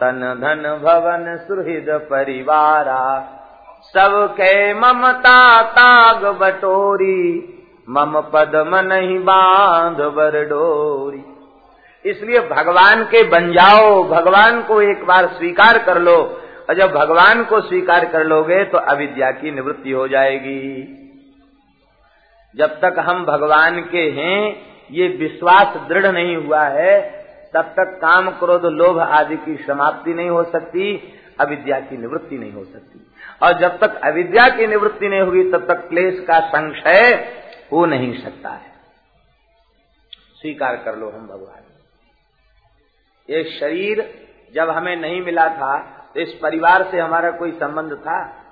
[0.00, 3.32] तन धन भवन सुहृद परिवारा
[3.86, 7.52] सबके ममता ताग बटोरी।
[7.90, 11.24] मम पदम नहीं बाँध बर डोरी।
[12.10, 17.44] इसलिए भगवान के बन जाओ, भगवान को एक बार स्वीकार कर लो। और जब भगवान
[17.44, 20.92] को स्वीकार कर लोगे तो अविद्या की निवृत्ति हो जाएगी।
[22.56, 24.56] जब तक हम भगवान के हैं,
[24.90, 27.24] ये विश्वास दृढ़ नहीं हुआ है,
[27.54, 32.52] तब तक काम क्रोध लोभ आदि की समाप्ति नहीं हो सकती, अविद्या की निवृत्ति नहीं
[32.52, 33.05] हो सकती।
[33.42, 37.28] और जब तक अविद्या की निवृत्ति नहीं होगी, तब तक क्लेश का संशय
[37.72, 38.70] हो नहीं सकता है।
[40.34, 41.62] स्वीकार कर लो हम भगवान।
[43.30, 48.42] ये शरीर जब हमें नहीं मिला था तो इस परिवार से हमारा कोई संबंध था?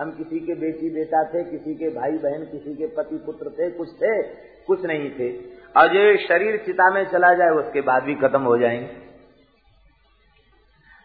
[0.00, 3.70] हम किसी के बेटी बेटा थे, किसी के भाई बहन, किसी के पति पुत्र थे,
[3.70, 4.22] कुछ थे,
[4.66, 5.36] कुछ नहीं थे।
[5.76, 9.07] और जो शरीर चिता में चला जाए, उसके बाद भी खत्म हो जाएँगे।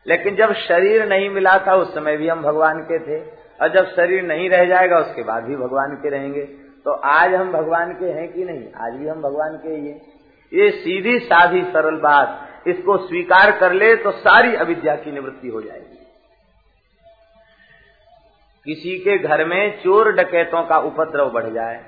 [0.07, 3.85] लेकिन जब शरीर नहीं मिला था, उस समय भी हम भगवान के थे। और जब
[3.85, 6.43] शरीर नहीं रह जाएगा, उसके बाद भी भगवान के रहेंगे।
[6.85, 8.63] तो आज हम भगवान के हैं कि नहीं?
[8.77, 10.01] आज भी हम भगवान के ही हैं।
[10.53, 15.61] ये सीधी साधी सरल बात, इसको स्वीकार कर ले तो सारी अविद्या की निवृत्ति हो
[15.61, 15.99] जाएगी।
[18.65, 21.83] किसी के घर में चोर डकैतों का उपद्रव बढ़ जाए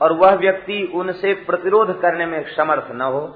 [0.00, 3.26] और वह व्यक्ति उनसे प्रतिरोध करने में समर्थ न हो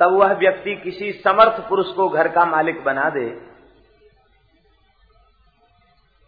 [0.00, 3.28] तब वह व्यक्ति किसी समर्थ पुरुष को घर का मालिक बना दे।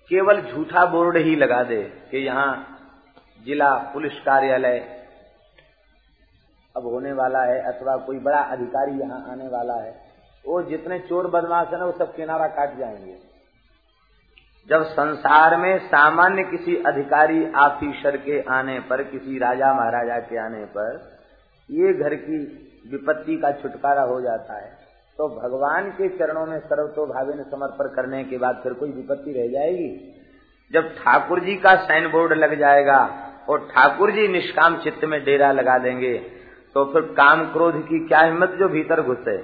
[0.08, 2.78] केवल झूठा बोर्ड ही लगा दे कि यहाँ
[3.46, 4.78] जिला पुलिस कार्यालय
[6.76, 10.02] अब होने वाला है अथवा कोई बड़ा अधिकारी यहाँ आने वाला है।
[10.46, 13.16] वो जितने चोर बदमाश है ना, वो सब किनारा काट जाएँगे।
[14.68, 20.64] जब संसार में सामान्य किसी अधिकारी ऑफिसर के आने पर, किसी राजा महाराजा के आने
[20.64, 21.18] पर,
[21.70, 24.70] ये घर की विपत्ति का छुटकारा हो जाता है
[25.18, 29.32] तो भगवान के चरणों में सर्वतो भावे ने समर्पण करने के बाद फिर कोई विपत्ति
[29.32, 30.14] रह जाएगी?
[30.72, 33.00] जब ठाकुर जी का साइन बोर्ड लग जाएगा
[33.48, 36.18] और ठाकुर जी निष्काम चित्त में डेरा लगा देंगे
[36.74, 39.36] तो फिर काम क्रोध की क्या हिम्मत जो भीतर घुसे?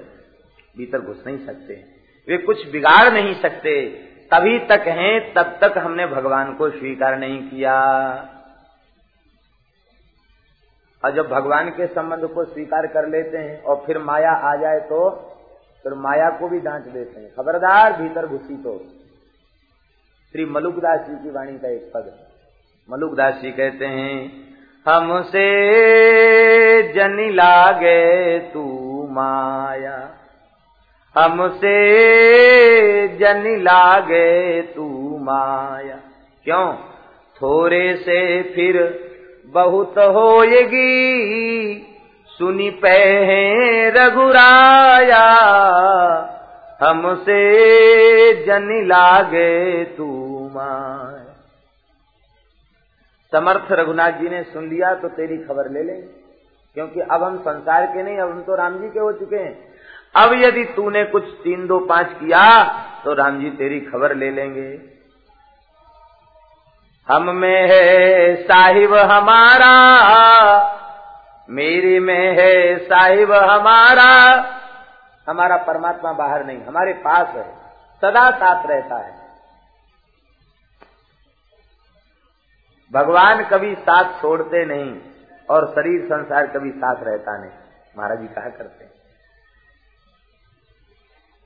[0.77, 1.85] भीतर घुस नहीं सकते।
[2.29, 7.51] वे कुछ बिगाड़ नहीं सकते। तभी तक हैं, तब तक हमने भगवान को स्वीकार नहीं
[7.51, 7.75] किया।
[11.05, 14.81] और जब भगवान के संबंध को स्वीकार कर लेते हैं और फिर माया आ जाए
[14.81, 15.11] तो
[15.83, 18.79] फिर माया को भी डांट देते हैं। खबरदार भीतर घुसी तो।
[20.33, 22.13] श्री मलुकदास जी की वाणी का एक पद
[22.91, 24.33] मलुकदास जी कहते हैं,
[24.89, 25.47] हमसे
[26.93, 28.65] जनी लागे तू
[29.11, 30.11] माया।
[31.15, 31.77] हमसे
[33.09, 35.99] जनी लागे तू माया।
[36.45, 36.75] क्यों?
[37.37, 39.08] थोड़े से फिर
[39.55, 40.89] बहुत होएगी।
[42.31, 42.99] सुनी पे
[43.91, 45.25] रघुराया,
[46.81, 47.39] हमसे
[48.45, 50.07] जनी लागे तू
[50.55, 51.25] माया
[53.33, 56.07] समर्थ रघुनाथ जी ने सुन लिया तो तेरी खबर ले लेंगे
[56.77, 59.57] क्योंकि अब हम संसार के नहीं, अब हम तो राम जी के हो चुके हैं।
[60.15, 62.43] अब यदि तूने कुछ तीन दो पाँच किया
[63.05, 64.71] तो राम जी तेरी खबर ले लेंगे।
[67.13, 69.73] हम में है साहिब हमारा,
[71.51, 74.11] मेरी में है साहिब हमारा।
[75.29, 77.57] हमारा परमात्मा बाहर नहीं, हमारे पास है,
[78.01, 79.29] सदा साथ रहता है।
[82.93, 85.01] भगवान कभी साथ छोड़ते नहीं
[85.51, 87.51] और शरीर संसार कभी साथ रहता नहीं।
[87.99, 88.93] महाराज जी, कहा करते हैं?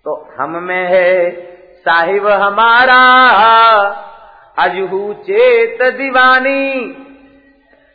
[0.05, 1.31] तो हम में है
[1.77, 3.03] साहिब हमारा
[4.57, 6.81] अजहू चेत दीवानी।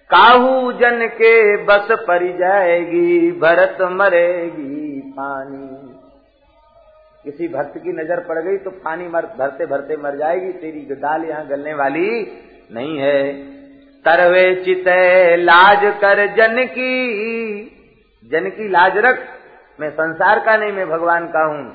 [0.10, 1.36] काहू जन के
[1.66, 5.66] बस परी जाएगी, भरत मरेगी पानी।
[7.26, 11.24] किसी भक्त की नज़र पड़ गई तो पानी मर, भरते भरते मर जाएगी। तेरी दाल
[11.26, 12.10] यहाँ गलने वाली
[12.74, 13.34] नहीं है।
[14.05, 14.88] तरवे चित
[15.39, 16.93] लाज कर जन की।
[18.24, 19.20] जन की लाज रख,
[19.80, 21.66] मैं संसार का नहीं, मैं भगवान का हूँ।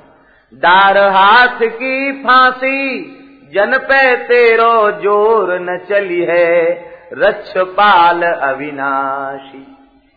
[0.52, 3.18] दार हाथ की फांसी।
[3.52, 6.72] जन पे तेरो ज़ोर न चली है,
[7.12, 9.66] रक्ष पाल अविनाशी।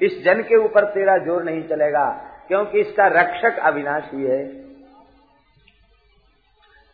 [0.01, 2.05] इस जन के ऊपर तेरा ज़ोर नहीं चलेगा,
[2.47, 4.43] क्योंकि इसका रक्षक अविनाशी है।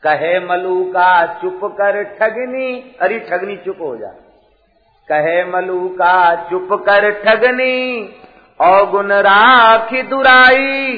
[0.04, 4.12] कहे मलू का चुप कर ठगनी, अरे ठगनी चुप हो जा।
[5.10, 8.02] कहे मलू का चुप कर ठगनी,
[8.60, 10.94] औगुन राखी दुराई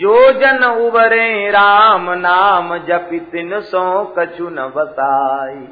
[0.00, 5.68] जो जन उबरे राम नाम जपि तिन सो कछु न बसाई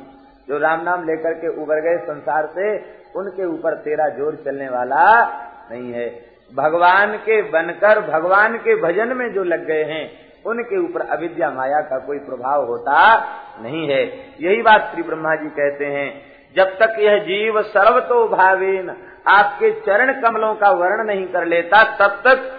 [0.48, 2.76] जो राम नाम लेकर के उबर गए संसार से,
[3.16, 5.22] उनके ऊपर तेरा ज़ोर चलने वाला
[5.70, 6.08] नहीं है।
[6.54, 10.10] भगवान के बनकर, भगवान के भजन में जो लग गए हैं,
[10.46, 13.16] उनके ऊपर अविद्या माया का कोई प्रभाव होता
[13.62, 14.04] नहीं है।
[14.40, 16.22] यही बात श्री ब्रह्मा जी कहते हैं।
[16.56, 18.96] जब तक यह जीव सर्वतो भावेन,
[19.28, 22.57] आपके चरण कमलों का वर्ण नहीं कर लेता, तब तक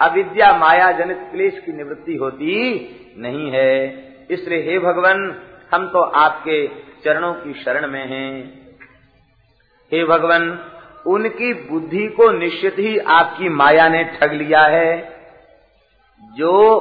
[0.00, 2.52] अविद्या माया जनित क्लेश की निवृत्ति होती
[3.18, 3.88] नहीं है।
[4.30, 5.42] इसलिए हे भगवान,
[5.74, 6.68] हम तो आपके
[7.04, 8.60] चरणों की शरण में हैं।
[9.92, 10.64] हे भगवान,
[11.06, 15.20] उनकी बुद्धि को निश्चित ही आपकी माया ने ठग लिया है।
[16.36, 16.80] जो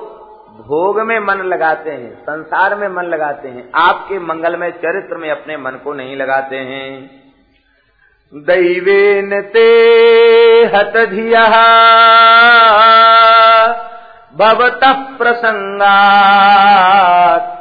[0.50, 5.32] भोग में मन लगाते हैं, संसार में मन लगाते हैं, आपके मंगल में, चरित्र में
[5.32, 7.22] अपने मन को नहीं लगाते हैं।
[8.36, 9.70] दैवेन ते
[10.66, 11.56] हतधियः
[14.38, 17.60] भवतः प्रसङ्गात्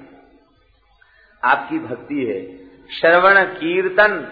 [1.43, 4.31] आपकी भक्ति है। श्रवण कीर्तन,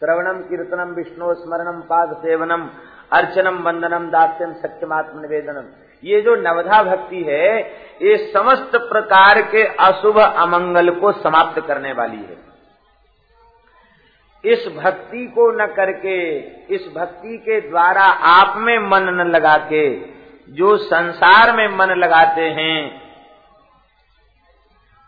[0.00, 2.68] श्रवणम कीर्तनम विष्णु स्मरणम पाद सेवनम,
[3.12, 5.64] अर्चनम वंदनम दास्यम सत्यमात्म निवेदनम।
[6.04, 7.60] ये जो नवधा भक्ति है,
[8.02, 12.43] ये समस्त प्रकार के अशुभ अमंगल को समाप्त करने वाली है।
[14.46, 16.38] इस भक्ति को न करके,
[16.74, 19.96] इस भक्ति के द्वारा आप में मन न लगा के
[20.48, 23.02] जो संसार में मन लगाते हैं,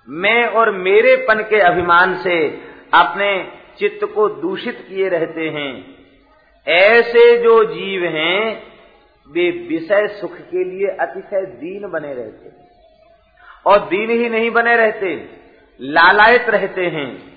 [0.09, 2.49] मैं और मेरेपन के अभिमान से
[2.95, 5.97] अपने चित्त को दूषित किए रहते हैं।
[6.69, 8.63] ऐसे जो जीव हैं,
[9.31, 12.71] वे विषय सुख के लिए अतिशय दीन बने रहते हैं।
[13.67, 15.29] और दीन ही नहीं बने रहते,
[15.81, 17.36] लालायत रहते हैं।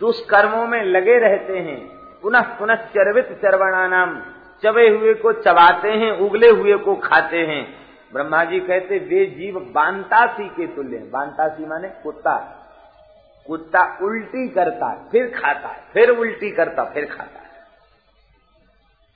[0.00, 1.78] दुष्कर्मों में लगे रहते हैं।
[2.22, 4.18] पुनः पुनः चरवित चरवणानाम,
[4.62, 7.64] चबे हुए को चबाते हैं, उगले हुए को खाते हैं।
[8.12, 12.36] ब्रह्मा जी कहते, वे जीव बांतासी के तुल्य बांतासी माने कुत्ता।
[13.46, 17.44] कुत्ता उल्टी करता फिर खाता है, फिर उल्टी करता, फिर खाता है।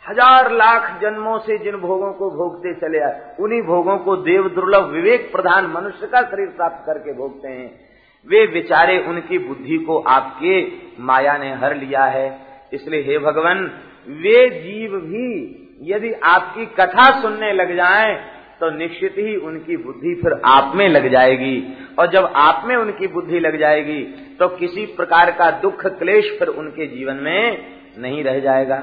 [0.05, 4.85] हज़ार लाख जन्मों से जिन भोगों को भोगते चले आए उन्हीं भोगों को देव दुर्लभ
[4.85, 7.90] विवेक प्रधान मनुष्य का शरीर प्राप्त करके भोगते हैं।
[8.27, 10.55] वे बेचारे उनकी बुद्धि को आपके
[11.03, 12.27] माया ने हर लिया है।
[12.73, 13.65] इसलिए हे भगवान,
[14.09, 18.15] वे जीव भी यदि आपकी कथा सुनने लग जाएँ
[18.61, 21.57] तो निश्चित ही उनकी बुद्धि फिर आप में लग जाएगी।
[21.99, 24.03] और जब आप में उनकी बुद्धि लग जाएगी
[24.37, 27.67] तो किसी प्रकार का दुख क्लेश फिर उनके जीवन में
[27.99, 28.83] नहीं रह जाएगा।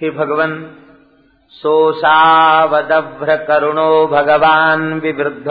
[0.00, 0.54] हे भगवान,
[1.54, 5.50] सोसावदभ्र करुणो भगवान विवृद्ध।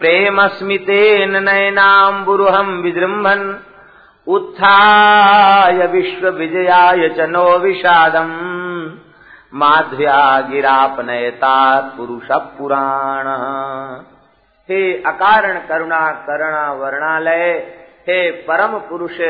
[0.00, 3.60] प्रेम स्मितेन नयनाम्बुरुहम विजृंभन
[4.26, 8.28] उत्थाय विश्व विजयाय च नो विषादम।
[9.54, 13.26] माध्या गिरापनयता पुरुष पुराण।
[14.70, 17.50] हे अकारण करुणा करुणा वर्णालय,
[18.02, 19.20] हे परम पुरुष,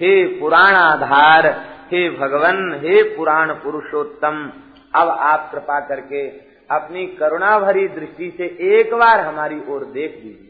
[0.00, 1.46] हे पुराणाधार,
[1.92, 4.50] हे भगवन, हे पुराण पुरुषोत्तम।
[4.94, 10.48] अब आप कृपा करके अपनी करुणा भरी दृष्टि से एक बार हमारी ओर देख दीजिए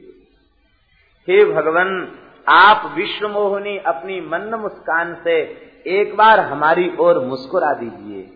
[1.29, 2.19] हे भगवान,
[2.49, 5.41] आप विश्व मोहनी अपनी मंद मुस्कान से
[5.87, 8.31] एक बार हमारी ओर मुस्कुरा दीजिए।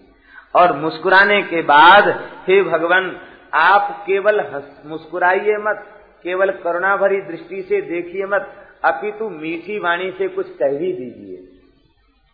[0.56, 2.08] और मुस्कुराने के बाद,
[2.48, 3.20] हे भगवान,
[3.54, 5.86] आप केवल मुस्कुराइए मत,
[6.22, 11.36] केवल करुणा भरी दृष्टि से देखिए मत, अपितु मीठी वाणी से कुछ कह ही दीजिए।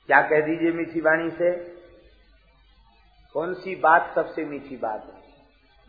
[0.07, 1.53] क्या कह दीजिए मीठी वाणी से?
[3.33, 5.32] कौन सी बात सबसे मीठी बात है?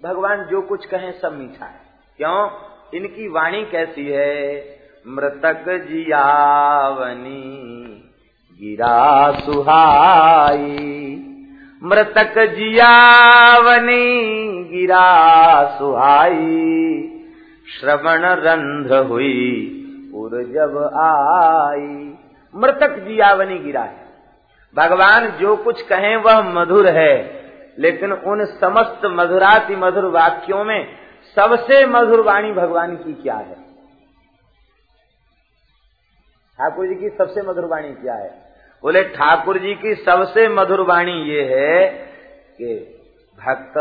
[0.04, 1.82] भगवान जो कुछ कहें सब मीठा है।
[2.18, 2.50] क्यों?
[2.94, 4.66] इनकी वाणी कैसी है?
[5.08, 7.42] मृतक जियावनी,
[8.62, 10.70] गिरा सुहाई।
[11.84, 14.24] मृतक जियावनी,
[14.64, 17.10] गिरा सुहाई।
[17.80, 19.70] श्रवण रंध्र हुई
[20.16, 22.14] उर जब आई।
[22.56, 24.06] मृतक जियावनी गिरा है।
[24.78, 27.43] भगवान जो कुछ कहें वह मधुर है।
[27.80, 30.88] लेकिन उन समस्त मधुराति मधुर वाक्यों में
[31.36, 33.64] सबसे मधुर वाणी भगवान की क्या है?
[36.54, 38.44] ठाकुर जी की सबसे मधुर वाणी क्या है?
[38.82, 41.88] बोले, ठाकुर जी की सबसे मधुर वाणी ये है
[42.58, 42.76] कि,
[43.40, 43.78] भक्त,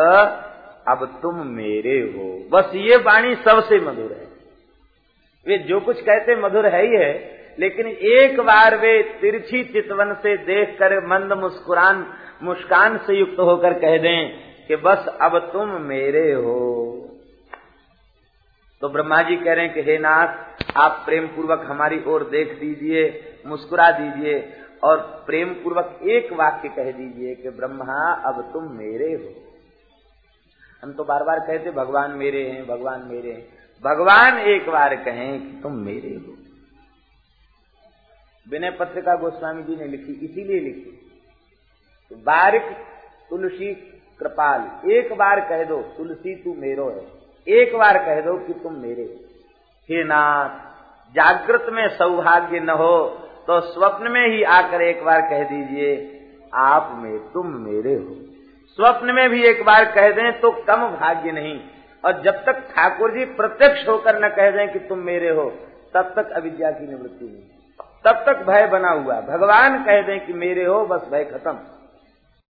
[0.88, 4.32] अब तुम मेरे हो। बस ये वाणी सबसे मधुर है।
[5.46, 10.36] वे जो कुछ कहते मधुर है ही है, लेकिन एक बार वे तिरछी चितवन से
[10.36, 14.38] देखकर मंद मुस्कुरान मुस्कान से युक्त होकर कह दें
[14.68, 16.88] कि बस अब तुम मेरे हो।
[18.80, 22.60] तो ब्रह्मा जी कह रहे हैं कि हे नाथ, आप प्रेम पूर्वक हमारी ओर देख
[22.60, 24.52] दीजिए, मुस्कुरा दीजिए
[24.84, 29.52] और प्रेम पूर्वक एक वाक्य कह दीजिए कि ब्रह्मा, अब तुम मेरे हो।
[30.82, 35.40] हम तो बार बार कहते, भगवान मेरे हैं, भगवान मेरे हैं। भगवान एक बार कहें
[35.40, 36.36] कि तुम मेरे हो।
[38.50, 41.01] विनय पत्रिका गोस्वामी जी ने लिखी, इसीलिए लिखी।
[42.26, 42.62] बारिक
[43.30, 43.74] तुलसी
[44.20, 47.04] कृपाल। एक बार कह दो, तुलसी तू मेरो है।
[47.46, 49.02] एक बार कह दो कि तुम मेरे
[49.88, 50.48] हे। नाथ,
[51.14, 55.92] जागृत में सौभाग्य न हो तो स्वप्न में ही आकर एक बार कह दीजिए,
[56.54, 58.16] आप में, तुम मेरे हो।
[58.68, 61.58] स्वप्न में भी एक बार कह दें तो कम भाग्य नहीं।
[62.04, 65.50] और जब तक ठाकुर जी प्रत्यक्ष होकर न कह दें कि तुम मेरे हो,
[65.94, 67.42] तब तक अविद्या की निवृत्ति नहीं।
[68.04, 71.58] तब तक भय बना हुआ। भगवान कह दें कि मेरे हो, बस भय खत्म।